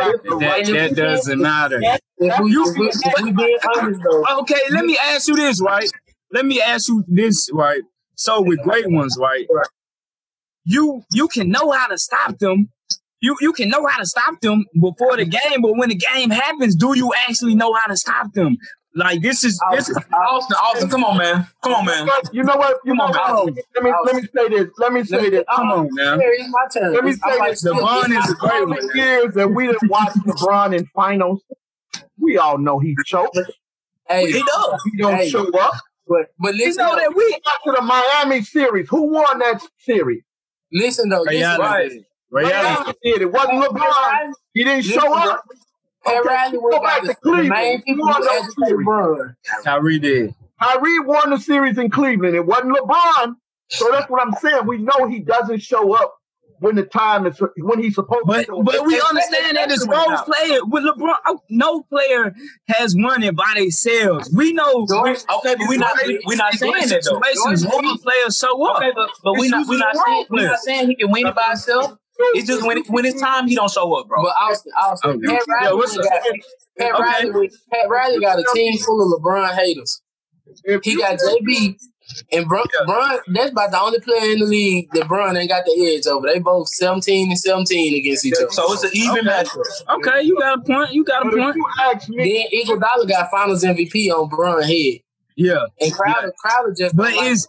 [0.40, 1.80] That, right that, that doesn't matter.
[1.82, 5.60] If we, if we, if we being honest though, Okay, let me ask you this,
[5.60, 5.90] right?
[6.32, 7.82] Let me ask you this, right?
[8.14, 9.46] So with great ones, right?
[10.64, 12.70] You you can know how to stop them.
[13.20, 16.30] You you can know how to stop them before the game, but when the game
[16.30, 18.56] happens, do you actually know how to stop them?
[18.94, 21.46] Like this is this is Austin, Austin, come on, man.
[21.62, 22.08] Come on, man.
[22.32, 22.78] You know what?
[22.84, 23.64] You Come know on, what?
[23.74, 24.68] Let me let me say this.
[24.78, 25.44] Let me say this.
[25.54, 26.18] come on now.
[26.18, 26.94] Here, it's my turn.
[26.94, 27.64] Let me say this.
[27.64, 28.88] LeBron is a great one.
[28.94, 31.42] years that we didn't watch LeBron in finals,
[32.18, 33.38] we all know he chokes.
[34.08, 34.80] Hey, He does.
[34.90, 35.28] He don't Hey.
[35.28, 35.74] show up.
[36.08, 38.88] But but You know though, that we Back to the Miami series.
[38.88, 40.22] Who won that series?
[40.72, 41.88] listen though, Ray listen, Allen.
[42.30, 42.38] though.
[42.40, 42.94] Ray Allen.
[43.02, 43.22] Did.
[43.22, 44.32] It wasn't LeBron.
[44.54, 45.44] He didn't listen, show up.
[46.06, 47.48] Okay, Riley go back to the, the Cleveland.
[47.50, 49.34] main people who won those educated series.
[49.64, 50.34] Kyrie did.
[50.62, 52.34] Kyrie won the series in Cleveland.
[52.34, 53.34] It wasn't LeBron.
[53.70, 54.66] So that's what I'm saying.
[54.66, 56.17] We know he doesn't show up
[56.60, 58.46] when the time is when he's supposed But to.
[58.46, 62.34] show but we understand that as role player with LeBron, oh, no player
[62.68, 64.30] has won it by themselves.
[64.34, 67.20] We know Okay, but we not we, we not saying that though.
[67.20, 68.76] situations role players show up.
[68.78, 71.34] Okay, but, but we not we not saying we not saying he can win it
[71.34, 71.96] by himself.
[72.34, 74.20] It's just when it, when it's time he don't show up, bro.
[74.22, 75.26] But Austin, Austin, oh, Okay.
[75.26, 76.04] Pat Yeah, Riley, what's got.
[76.10, 76.22] Pat,
[76.80, 76.90] Okay.
[76.90, 80.02] Riley, Pat Riley got a team full of LeBron haters.
[80.82, 81.76] He got JB
[82.32, 82.84] and Bron, Yeah.
[82.86, 83.18] Bron.
[83.34, 86.26] That's about the only player in the league that Bron ain't got the edge over.
[86.26, 88.50] They both seventeen and seventeen against each other.
[88.50, 89.44] So it's an even Okay.
[89.44, 89.96] matchup.
[89.96, 90.92] Okay, you got a point.
[90.92, 91.56] You got a But point.
[91.56, 94.98] you ask me, Then Iguodala got Finals MVP on Bron head,
[95.36, 96.96] Yeah, and Crowder, Crowder just.
[96.96, 97.46] but like, is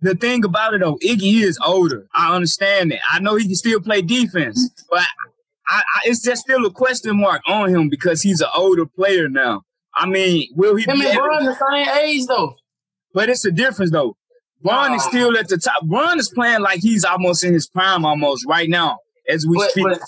[0.00, 2.06] the thing about it though, Iggy is older.
[2.14, 3.00] I understand that.
[3.10, 5.00] I know he can still play defense, but
[5.68, 9.28] I, I, it's just still a question mark on him because he's an older player
[9.28, 9.62] now.
[9.94, 12.56] I mean, will he him be and able Bron the same age though.
[13.14, 14.16] But it's a difference though.
[14.62, 15.82] Bron is still at the top.
[15.84, 18.98] Bron is playing like he's almost in his prime almost right now
[19.28, 19.84] as we But, speak.
[19.84, 20.00] but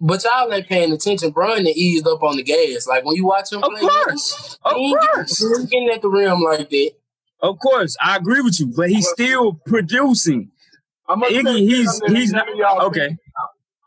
[0.00, 1.30] but y'all ain't paying attention.
[1.30, 2.86] Bron that eased up on the gas.
[2.86, 4.58] Like when you watch him of play, course.
[4.64, 5.38] Of he getting- course.
[5.38, 6.90] he getting at the rim like that.
[7.40, 7.96] Of course.
[8.00, 10.50] I agree with you, but he's still producing.
[11.08, 13.08] I'm gonna Iggy, tell he's he's not y'all okay.
[13.08, 13.18] think-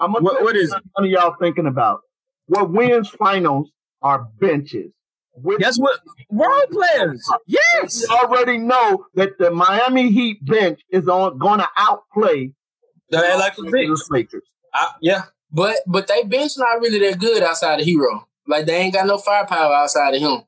[0.02, 2.02] I'm What- tell what you none of y'all thinking about.
[2.48, 4.92] What wins finals are benches.
[5.42, 6.00] Which That's what
[6.32, 7.28] role players.
[7.48, 8.06] Yes.
[8.08, 12.52] we already know that the Miami Heat bench is on going to outplay
[13.10, 13.72] The LA Lakers
[14.08, 14.08] the.
[14.12, 14.44] Lakers.
[14.74, 15.24] I- Yeah.
[15.52, 18.26] But but they bench not really that good outside of Herro.
[18.48, 20.42] Like they ain't got no firepower outside of him.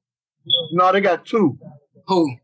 [0.74, 1.58] No, they got two.
[2.08, 2.36] Who?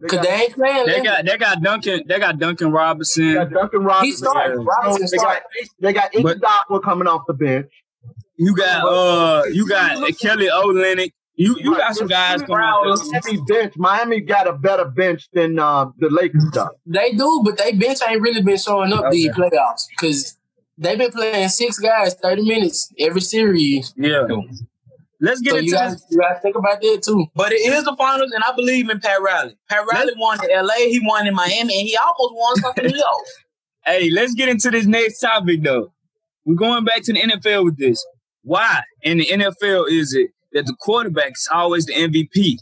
[0.00, 0.86] They Cause got, they ain't playing.
[0.86, 1.04] They left.
[1.04, 3.34] got they got Duncan they got Duncan they Robinson.
[3.34, 4.06] got Duncan Robinson.
[4.06, 4.58] He started.
[4.60, 4.64] Yeah.
[4.82, 5.42] Robinson they got started.
[5.80, 7.70] they got But- Iguodala coming off the bench.
[8.36, 11.12] You got uh, you got Kelly Olynyk.
[11.36, 12.84] You you got some guys coming out.
[13.10, 13.74] Miami bench.
[13.76, 16.72] Miami got a better bench than uh, the Lakers got.
[16.86, 19.40] They do, but they bench ain't really been showing up these Okay.
[19.50, 20.36] playoffs because
[20.78, 23.92] they've been playing six guys thirty minutes every series.
[23.96, 24.26] Yeah.
[25.20, 25.80] Let's get So into you this.
[25.80, 27.26] guys, you guys think about that too.
[27.34, 29.56] But it is the finals, and I believe in Pat Riley.
[29.68, 32.90] Pat Riley won in LA, he won in Miami, and he almost won something in
[32.92, 33.08] New York.
[33.86, 35.92] Hey, let's get into this next topic though.
[36.46, 38.02] We're going back to the NFL with this.
[38.42, 42.56] Why in the NFL is it that the quarterback is always the MVP?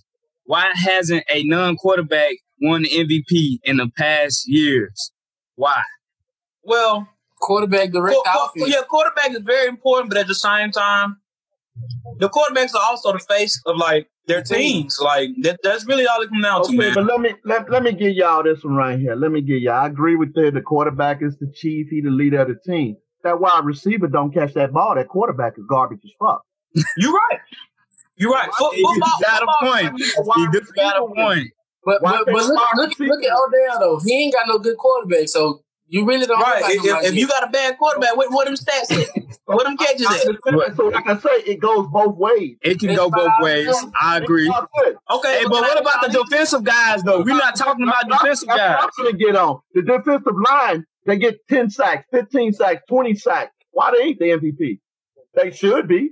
[0.45, 5.13] Why hasn't a non-quarterback won the MVP in the past years?
[5.55, 5.83] Why?
[6.65, 7.09] Well,
[7.41, 8.75] Quarterback direct Qu- qu- offense.
[8.75, 11.17] yeah, quarterback is very important, but at the same time,
[12.19, 14.99] the quarterbacks are also the face of like their teams.
[15.03, 16.95] Like that, that's really all it comes down to, Okay, man.
[16.95, 19.17] but let me let, let me give y'all this one right here.
[19.17, 19.75] Let me give y'all.
[19.83, 21.89] I agree with the the quarterback is the chief.
[21.91, 22.97] He the leader of the team.
[23.25, 24.95] That wide receiver don't catch that ball.
[24.95, 26.43] That quarterback is garbage as fuck.
[26.97, 27.39] You're right.
[28.17, 28.49] You're right.
[28.59, 29.99] Fo- You football, got a point.
[30.37, 31.49] You just got a point.
[31.85, 34.01] But, but, but look, look, look at Odell though.
[34.05, 36.41] He ain't got no good quarterback, so you really don't.
[36.41, 36.63] Right.
[36.63, 39.23] like If, if- if you got a bad quarterback, what, what them stats at?
[39.45, 40.77] What them catches at?
[40.77, 42.57] So like I say, it goes both ways.
[42.63, 43.75] It can go both ways.
[44.01, 44.47] I agree.
[44.47, 44.97] It's all good.
[45.11, 45.39] Okay.
[45.39, 47.23] Hey, but what about the defensive guys though?
[47.23, 48.79] We're not talking about defensive That's guys.
[48.81, 49.61] I'm gonna get on.
[49.75, 53.51] The defensive line, they get 10 sacks, 15 sacks, 20 sacks.
[53.73, 54.79] Why they ain't the MVP?
[55.35, 56.11] They should be.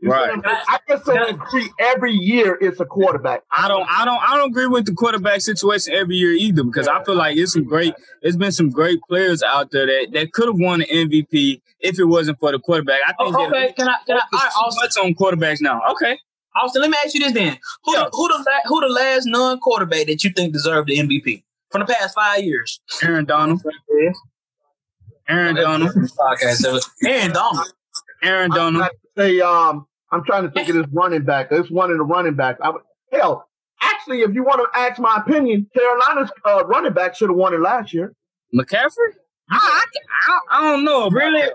[0.00, 0.30] You Right.
[0.32, 0.78] I'm saying?
[0.88, 3.42] Guess they agree every year it's a quarterback.
[3.50, 6.86] I don't, I don't, I don't agree with the quarterback situation every year either because
[6.86, 10.32] I feel like it's some great, it's been some great players out there that, that
[10.32, 13.00] could have won the MVP if it wasn't for the quarterback.
[13.08, 13.72] I think Oh, okay.
[13.76, 13.96] Can I?
[14.06, 14.20] Can I?
[14.20, 15.04] All right, too Austin.
[15.04, 15.80] much on quarterbacks now.
[15.92, 16.16] Okay,
[16.56, 18.04] Austin, let me ask you this then: Who Yeah.
[18.04, 21.80] the, who the who the last non quarterback that you think deserved the MVP from
[21.80, 22.80] the past five years?
[23.02, 23.62] Aaron Donald,
[25.28, 26.78] Aaron Donald, Podcast ever.
[27.04, 27.66] Aaron Donald.
[28.22, 28.88] Aaron I'm Donald.
[29.16, 31.50] say, um, I'm trying to think of this running back.
[31.50, 32.58] This one of the running backs.
[32.62, 33.46] I would, hell,
[33.80, 37.52] actually, if you want to ask my opinion, Carolina's uh, running back should have won
[37.54, 38.14] it last year.
[38.54, 39.12] McCaffrey.
[39.50, 39.84] I, I,
[40.30, 41.10] I, I don't know.
[41.10, 41.40] Really?
[41.42, 41.54] that.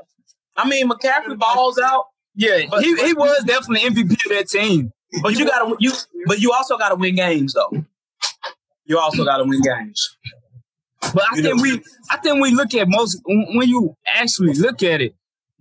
[0.56, 4.92] I mean, McCaffrey balls out, Yeah, he, he was definitely MVP of that team.
[5.24, 5.92] but you gotta you,
[6.28, 7.84] but you also gotta win games though.
[8.86, 10.18] You also gotta win games.
[11.02, 14.54] But I You think know- we, I think we look at most when you actually
[14.54, 15.16] look at it.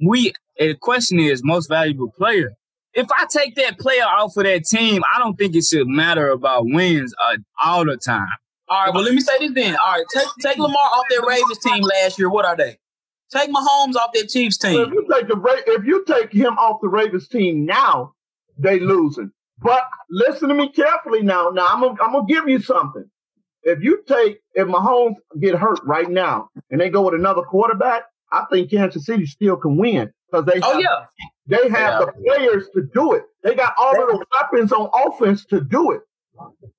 [0.07, 2.53] We the question is most valuable player.
[2.95, 6.31] If I take that player off of that team, I don't think it should matter
[6.31, 8.29] about wins uh, all the time.
[8.69, 9.77] All right, well let me say this then.
[9.77, 12.31] All right, take take Lamar off that Ravens team last year.
[12.31, 12.79] What are they?
[13.31, 14.93] Take Mahomes off that Chiefs So if team.
[14.95, 18.13] you take the Ra- if you take him off the Ravens team now,
[18.59, 19.31] they losing.
[19.59, 21.49] But listen to me carefully now.
[21.51, 23.05] Now I'm gonna, I'm gonna give you something.
[23.63, 28.03] If you take if Mahomes get hurt right now and they go with another quarterback,
[28.31, 31.05] I think Kansas City still can win because they Oh have, yeah,
[31.47, 33.25] they have the players to do it.
[33.43, 36.01] They got all of the weapons on offense to do it.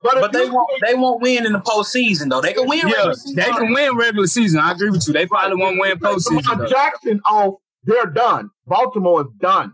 [0.02, 2.42] But, but they won't they won't win in the postseason though.
[2.42, 2.80] They can win.
[2.80, 3.36] Yeah, regular season.
[3.36, 4.60] they can win regular season.
[4.60, 5.14] I agree with you.
[5.14, 6.48] They probably won't win postseason.
[6.48, 6.66] Lamar though.
[6.66, 8.50] Jackson off, they're done.
[8.66, 9.74] Baltimore is done.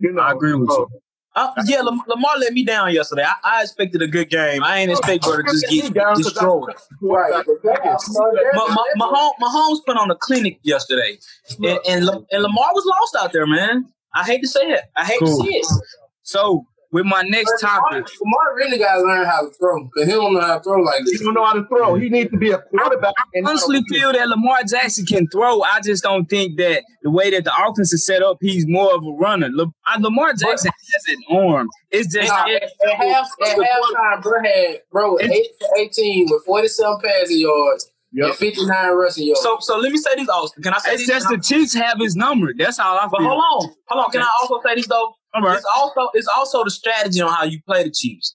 [0.00, 0.88] You know, I agree with you.
[1.38, 3.22] Uh, yeah, Lam- Lamar let me down yesterday.
[3.24, 4.64] I, I expected a good game.
[4.64, 6.74] I ain't expect her to just get destroyed.
[7.00, 7.44] Right.
[7.46, 11.18] But Ma- Mahomes, Mahomes put on a clinic yesterday,
[11.62, 13.86] and and, and Lamar was lost out there, man.
[14.14, 14.82] I hate to say it.
[14.96, 15.28] I hate Cool.
[15.28, 15.66] to see it.
[16.22, 20.12] So with my next topic, Lamar really got to learn how to throw because he
[20.14, 21.18] don't know how to throw like this.
[21.18, 21.94] He don't know how to throw.
[21.96, 23.12] He needs to be a quarterback.
[23.34, 25.60] and not a honestly feel that Lamar Jackson can throw.
[25.62, 28.94] I just don't think that the way that the offense is set up, he's more
[28.94, 29.48] of a runner.
[29.52, 31.68] La- uh, Lamar Jackson has an arm.
[31.90, 36.26] It's just Nah, at, at half at halftime, bro had bro It's- eight for eighteen
[36.30, 38.26] with forty seven passing yards Yep.
[38.28, 39.42] and fifty nine rushing yards.
[39.42, 40.62] So so let me say this, Austin.
[40.62, 41.24] Can I say it's this?
[41.24, 42.54] just the Chiefs have his number.
[42.56, 43.28] That's all I But feel.
[43.28, 44.10] hold on, hold on.
[44.10, 45.12] Can I also say this though?
[45.40, 45.56] Right.
[45.56, 48.34] It's also it's also the strategy on how you play the Chiefs.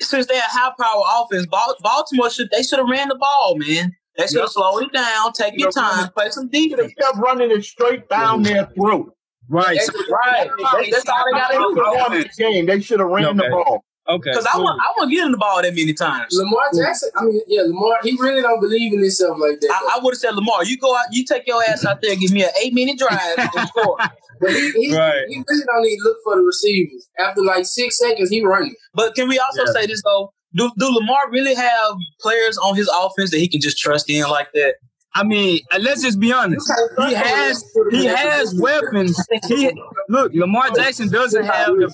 [0.00, 3.56] Since they're a high power offense, Bal- Baltimore should they should have ran the ball,
[3.56, 3.92] man.
[4.16, 4.48] They should have Yep.
[4.50, 6.92] slowed it down, take your time, play some They defense.
[7.00, 9.14] kept running it straight down their throat.
[9.48, 9.80] Right.
[9.80, 10.50] So, Right.
[10.72, 12.24] That's, that's all they got to do.
[12.36, 12.66] They game.
[12.66, 13.36] They should have ran Okay.
[13.38, 13.84] the ball.
[14.08, 14.30] Okay.
[14.30, 14.64] Because I cool.
[14.64, 16.32] want I want to get him the ball that many times.
[16.32, 19.70] Lamar Jackson, I mean, yeah, Lamar, he really don't believe in himself like that.
[19.70, 22.14] I, I would have said Lamar, you go out, you take your ass out there,
[22.16, 23.96] give me an eight minute drive and score.
[24.40, 25.24] but he, he, Right.
[25.28, 27.08] he really don't need to look for the receivers.
[27.18, 28.74] After like six seconds, he running.
[28.94, 29.72] But can we also Yeah.
[29.72, 30.32] say this though?
[30.54, 34.22] Do do Lamar really have players on his offense that he can just trust in
[34.30, 34.76] like that?
[35.14, 36.70] I mean, let's just be honest.
[37.06, 39.18] He has he has weapons.
[39.46, 39.70] He
[40.08, 41.92] look, Lamar Jackson doesn't have the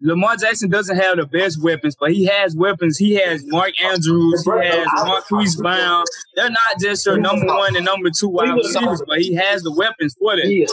[0.00, 2.98] Lamar Jackson doesn't have the best weapons, but he has weapons.
[2.98, 6.04] He has Mark Andrews, he has Marquise Brown.
[6.36, 9.72] They're not just your number one and number two wide receivers, but he has the
[9.72, 10.46] weapons for that.
[10.46, 10.66] Yeah.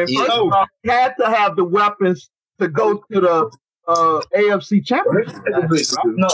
[0.00, 0.20] And Yeah.
[0.20, 3.50] first of all, he had to have the weapons to go to the
[3.86, 5.42] uh, AFC Championship.
[6.06, 6.28] No.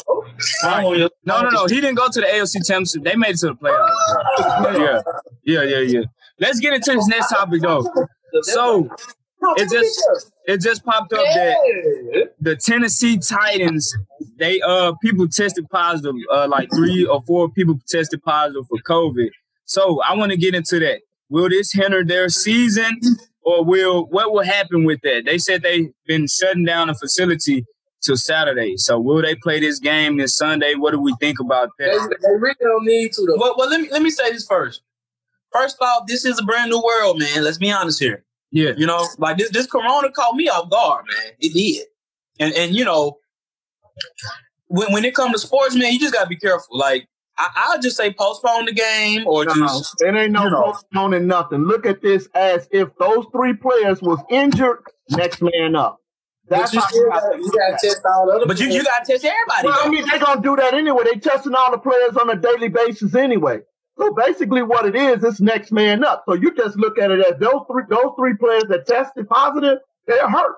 [0.62, 1.08] I.
[1.24, 1.66] No, no, no.
[1.66, 3.02] He didn't go to the AFC Championship.
[3.02, 5.02] They made it to the playoffs.
[5.44, 6.00] Yeah, yeah, yeah, yeah.
[6.38, 7.84] Let's get into this next topic though.
[8.42, 8.88] So
[9.56, 10.00] it just
[10.46, 13.94] it just popped up that the Tennessee Titans,
[14.38, 19.30] they uh people tested positive, uh like three or four people tested positive for COVID.
[19.64, 21.00] So I want to get into that.
[21.28, 23.00] Will this hinder their season,
[23.42, 25.24] or will what will happen with that?
[25.26, 27.64] They said they've been shutting down the facility
[28.02, 28.76] till Saturday.
[28.76, 30.74] So will they play this game this Sunday?
[30.74, 32.18] What do we think about They, that?
[32.22, 33.36] they really don't need to though.
[33.36, 34.82] Well, well, let me let me say this first.
[35.52, 37.42] First off, this is a brand new world, man.
[37.44, 38.24] Let's be honest here.
[38.52, 41.32] Yeah, You know, like this, this corona caught me off guard, man.
[41.38, 41.86] It did.
[42.40, 43.18] And and you know,
[44.66, 46.76] when when it comes to sports, man, you just gotta be careful.
[46.76, 47.06] Like
[47.38, 50.62] I, I'll just say postpone the game or No, just it ain't no You know.
[50.62, 51.64] postponing nothing.
[51.64, 55.98] Look at this as if those three players was injured, next man up.
[56.48, 58.82] But That's you how still gotta, you gotta test all the other but you you
[58.82, 59.68] gotta test everybody.
[59.68, 61.04] Well, I mean, they're gonna do that anyway.
[61.04, 63.60] They testing all the players on a daily basis anyway.
[63.98, 66.24] So basically, what it is, it's next man up.
[66.26, 69.78] So you just look at it as those three, those three players that tested positive,
[70.06, 70.56] they're hurt.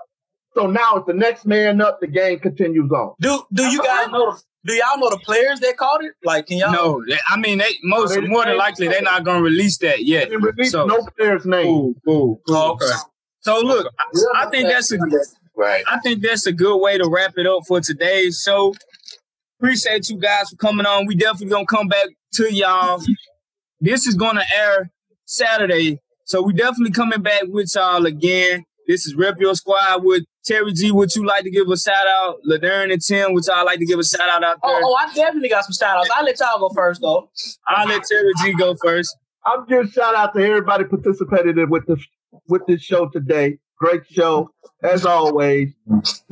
[0.54, 2.00] So now it's the next man up.
[2.00, 3.14] The game continues on.
[3.20, 6.12] Do do you guys know the, do y'all know the players that caught it?
[6.24, 9.24] Like can y'all no, they- I mean they most they- more than likely they're not
[9.24, 10.28] gonna release that yet.
[10.28, 11.64] They released So- no player's name.
[11.64, 12.56] Cool, cool, cool.
[12.56, 12.86] Oh, okay.
[13.40, 14.98] So look, I, I think that's a
[15.56, 15.82] right.
[15.88, 18.74] I think that's a good way to wrap it up for today's show.
[19.58, 21.06] Appreciate you guys for coming on.
[21.06, 23.00] We definitely gonna come back to y'all.
[23.82, 24.90] This is gonna air
[25.24, 28.64] Saturday, so we definitely coming back with y'all again.
[28.86, 30.92] This is Rep Your Squad with Terry G.
[30.92, 32.36] Would you like to give a shout out?
[32.48, 34.80] Ladern and Tim, would y'all like to give a shout out out Oh, there?
[34.84, 36.10] oh, I definitely got some shout outs.
[36.14, 37.28] I'll let y'all go first though.
[37.66, 39.16] I'll let Terry G go first.
[39.44, 41.98] I'm just shout out to everybody participated in with this
[42.48, 43.58] with this show today.
[43.80, 44.48] Great show
[44.84, 45.72] as always.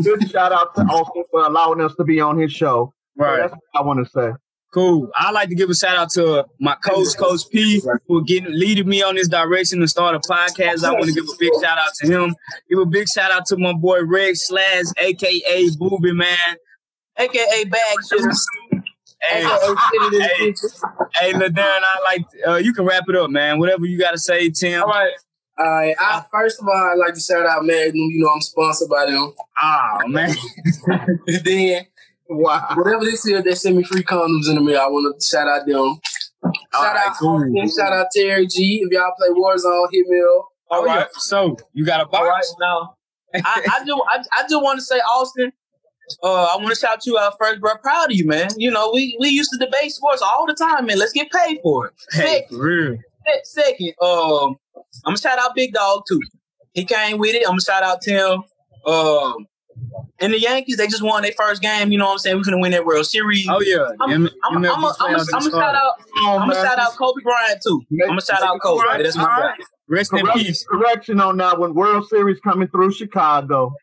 [0.05, 2.95] Good shout out to Austin for allowing us to be on his show.
[3.19, 3.41] So Right.
[3.41, 4.31] that's what I want to say.
[4.73, 5.11] Cool.
[5.17, 8.89] I like to give a shout out to my coach, Coach P, for getting leading
[8.89, 10.85] me on this direction to start a podcast.
[10.85, 12.37] I want to give a big shout out to him.
[12.69, 16.57] Give a big shout out to my boy Rex Slash, aka Booby Man,
[17.19, 17.81] AKA bag.
[19.23, 20.55] Hey, AKA shit in the hey,
[21.17, 22.27] hey, Ladern, I like.
[22.47, 23.59] Uh, you can wrap it up, man.
[23.59, 24.83] Whatever you got to say, Tim.
[24.83, 25.13] All right.
[25.59, 25.95] All right.
[25.99, 27.97] I, first of all, I'd like to shout out Magnum.
[27.97, 29.35] You know, I'm sponsored by them.
[29.61, 30.35] Ah, man.
[31.45, 31.87] then,
[32.33, 32.75] Wow.
[32.77, 34.81] whatever they is, they send me free condoms in the mail.
[34.81, 35.99] I want to shout out them.
[36.73, 37.37] Shout right, out cool.
[37.37, 37.71] Austin.
[37.77, 38.83] Shout out Terry G.
[38.85, 40.45] If y'all play Warzone, hit me up.
[40.71, 41.07] Oh, yeah.
[41.15, 42.55] So you got a All right, box?
[42.61, 42.95] now
[43.35, 45.53] I, I do I, I just want to say, Austin.
[46.23, 47.77] Uh, I want to shout you out first, bro.
[47.83, 48.49] Proud of you, man.
[48.57, 50.99] You know, we we used to debate sports all the time, man.
[50.99, 51.93] Let's get paid for it.
[52.13, 52.99] Hey, Second, for real.
[53.45, 54.57] second, um,
[55.05, 56.21] I'm gonna shout out Big Dog too.
[56.73, 57.43] He came with it.
[57.43, 58.43] I'm gonna shout out Tim.
[58.87, 59.47] Um,
[60.19, 61.91] and the Yankees, they just won their first game.
[61.93, 62.37] You know what I'm saying?
[62.37, 63.47] We're gonna win that World Series.
[63.49, 63.89] Oh yeah.
[64.01, 67.61] I'm M- I'm MLB I'm I'm I'm shout out I'm gonna shout out Kobe Bryant
[67.67, 67.83] too.
[68.03, 68.81] I'm gonna shout out Kobe.
[68.81, 69.41] All right, That's my all guy.
[69.47, 69.61] right.
[69.89, 70.65] Rest in Correct- peace.
[70.71, 71.75] correction on that one.
[71.75, 73.75] World Series coming through Chicago.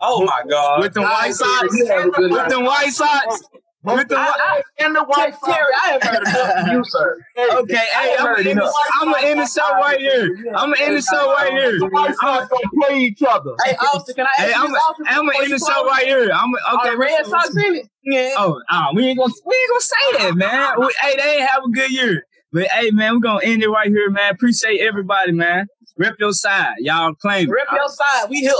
[0.00, 0.80] Oh my God.
[0.80, 1.74] With the White Sox.
[1.76, 3.42] You have a good With the White Sox.
[3.82, 5.46] With the I- White and the White Sox.
[5.46, 7.18] Terry, I have heard enough from you, sir.
[7.36, 10.36] Hey, Okay, hey, I'm gonna end the- end the show right here.
[10.54, 11.78] I'm gonna end the show right here.
[11.78, 13.52] the White Sox gonna play each other.
[13.64, 14.74] Hey, Austin, can I ask Hey, you I'm.
[15.06, 16.30] I'm gonna end the show right here.
[16.32, 16.96] I'm okay.
[16.96, 17.86] Red Sox in it?
[18.02, 18.34] Yeah.
[18.36, 20.74] Oh, uh, we ain't gonna we ain't gonna say that, man.
[20.78, 23.68] We, hey, they ain't have a good year, but hey, man, we're gonna end it
[23.70, 24.32] right here, man.
[24.34, 25.66] Appreciate everybody, man.
[25.96, 27.48] Rep your side, y'all claim.
[27.48, 27.50] it.
[27.50, 28.28] Rip your side.
[28.28, 28.52] We here.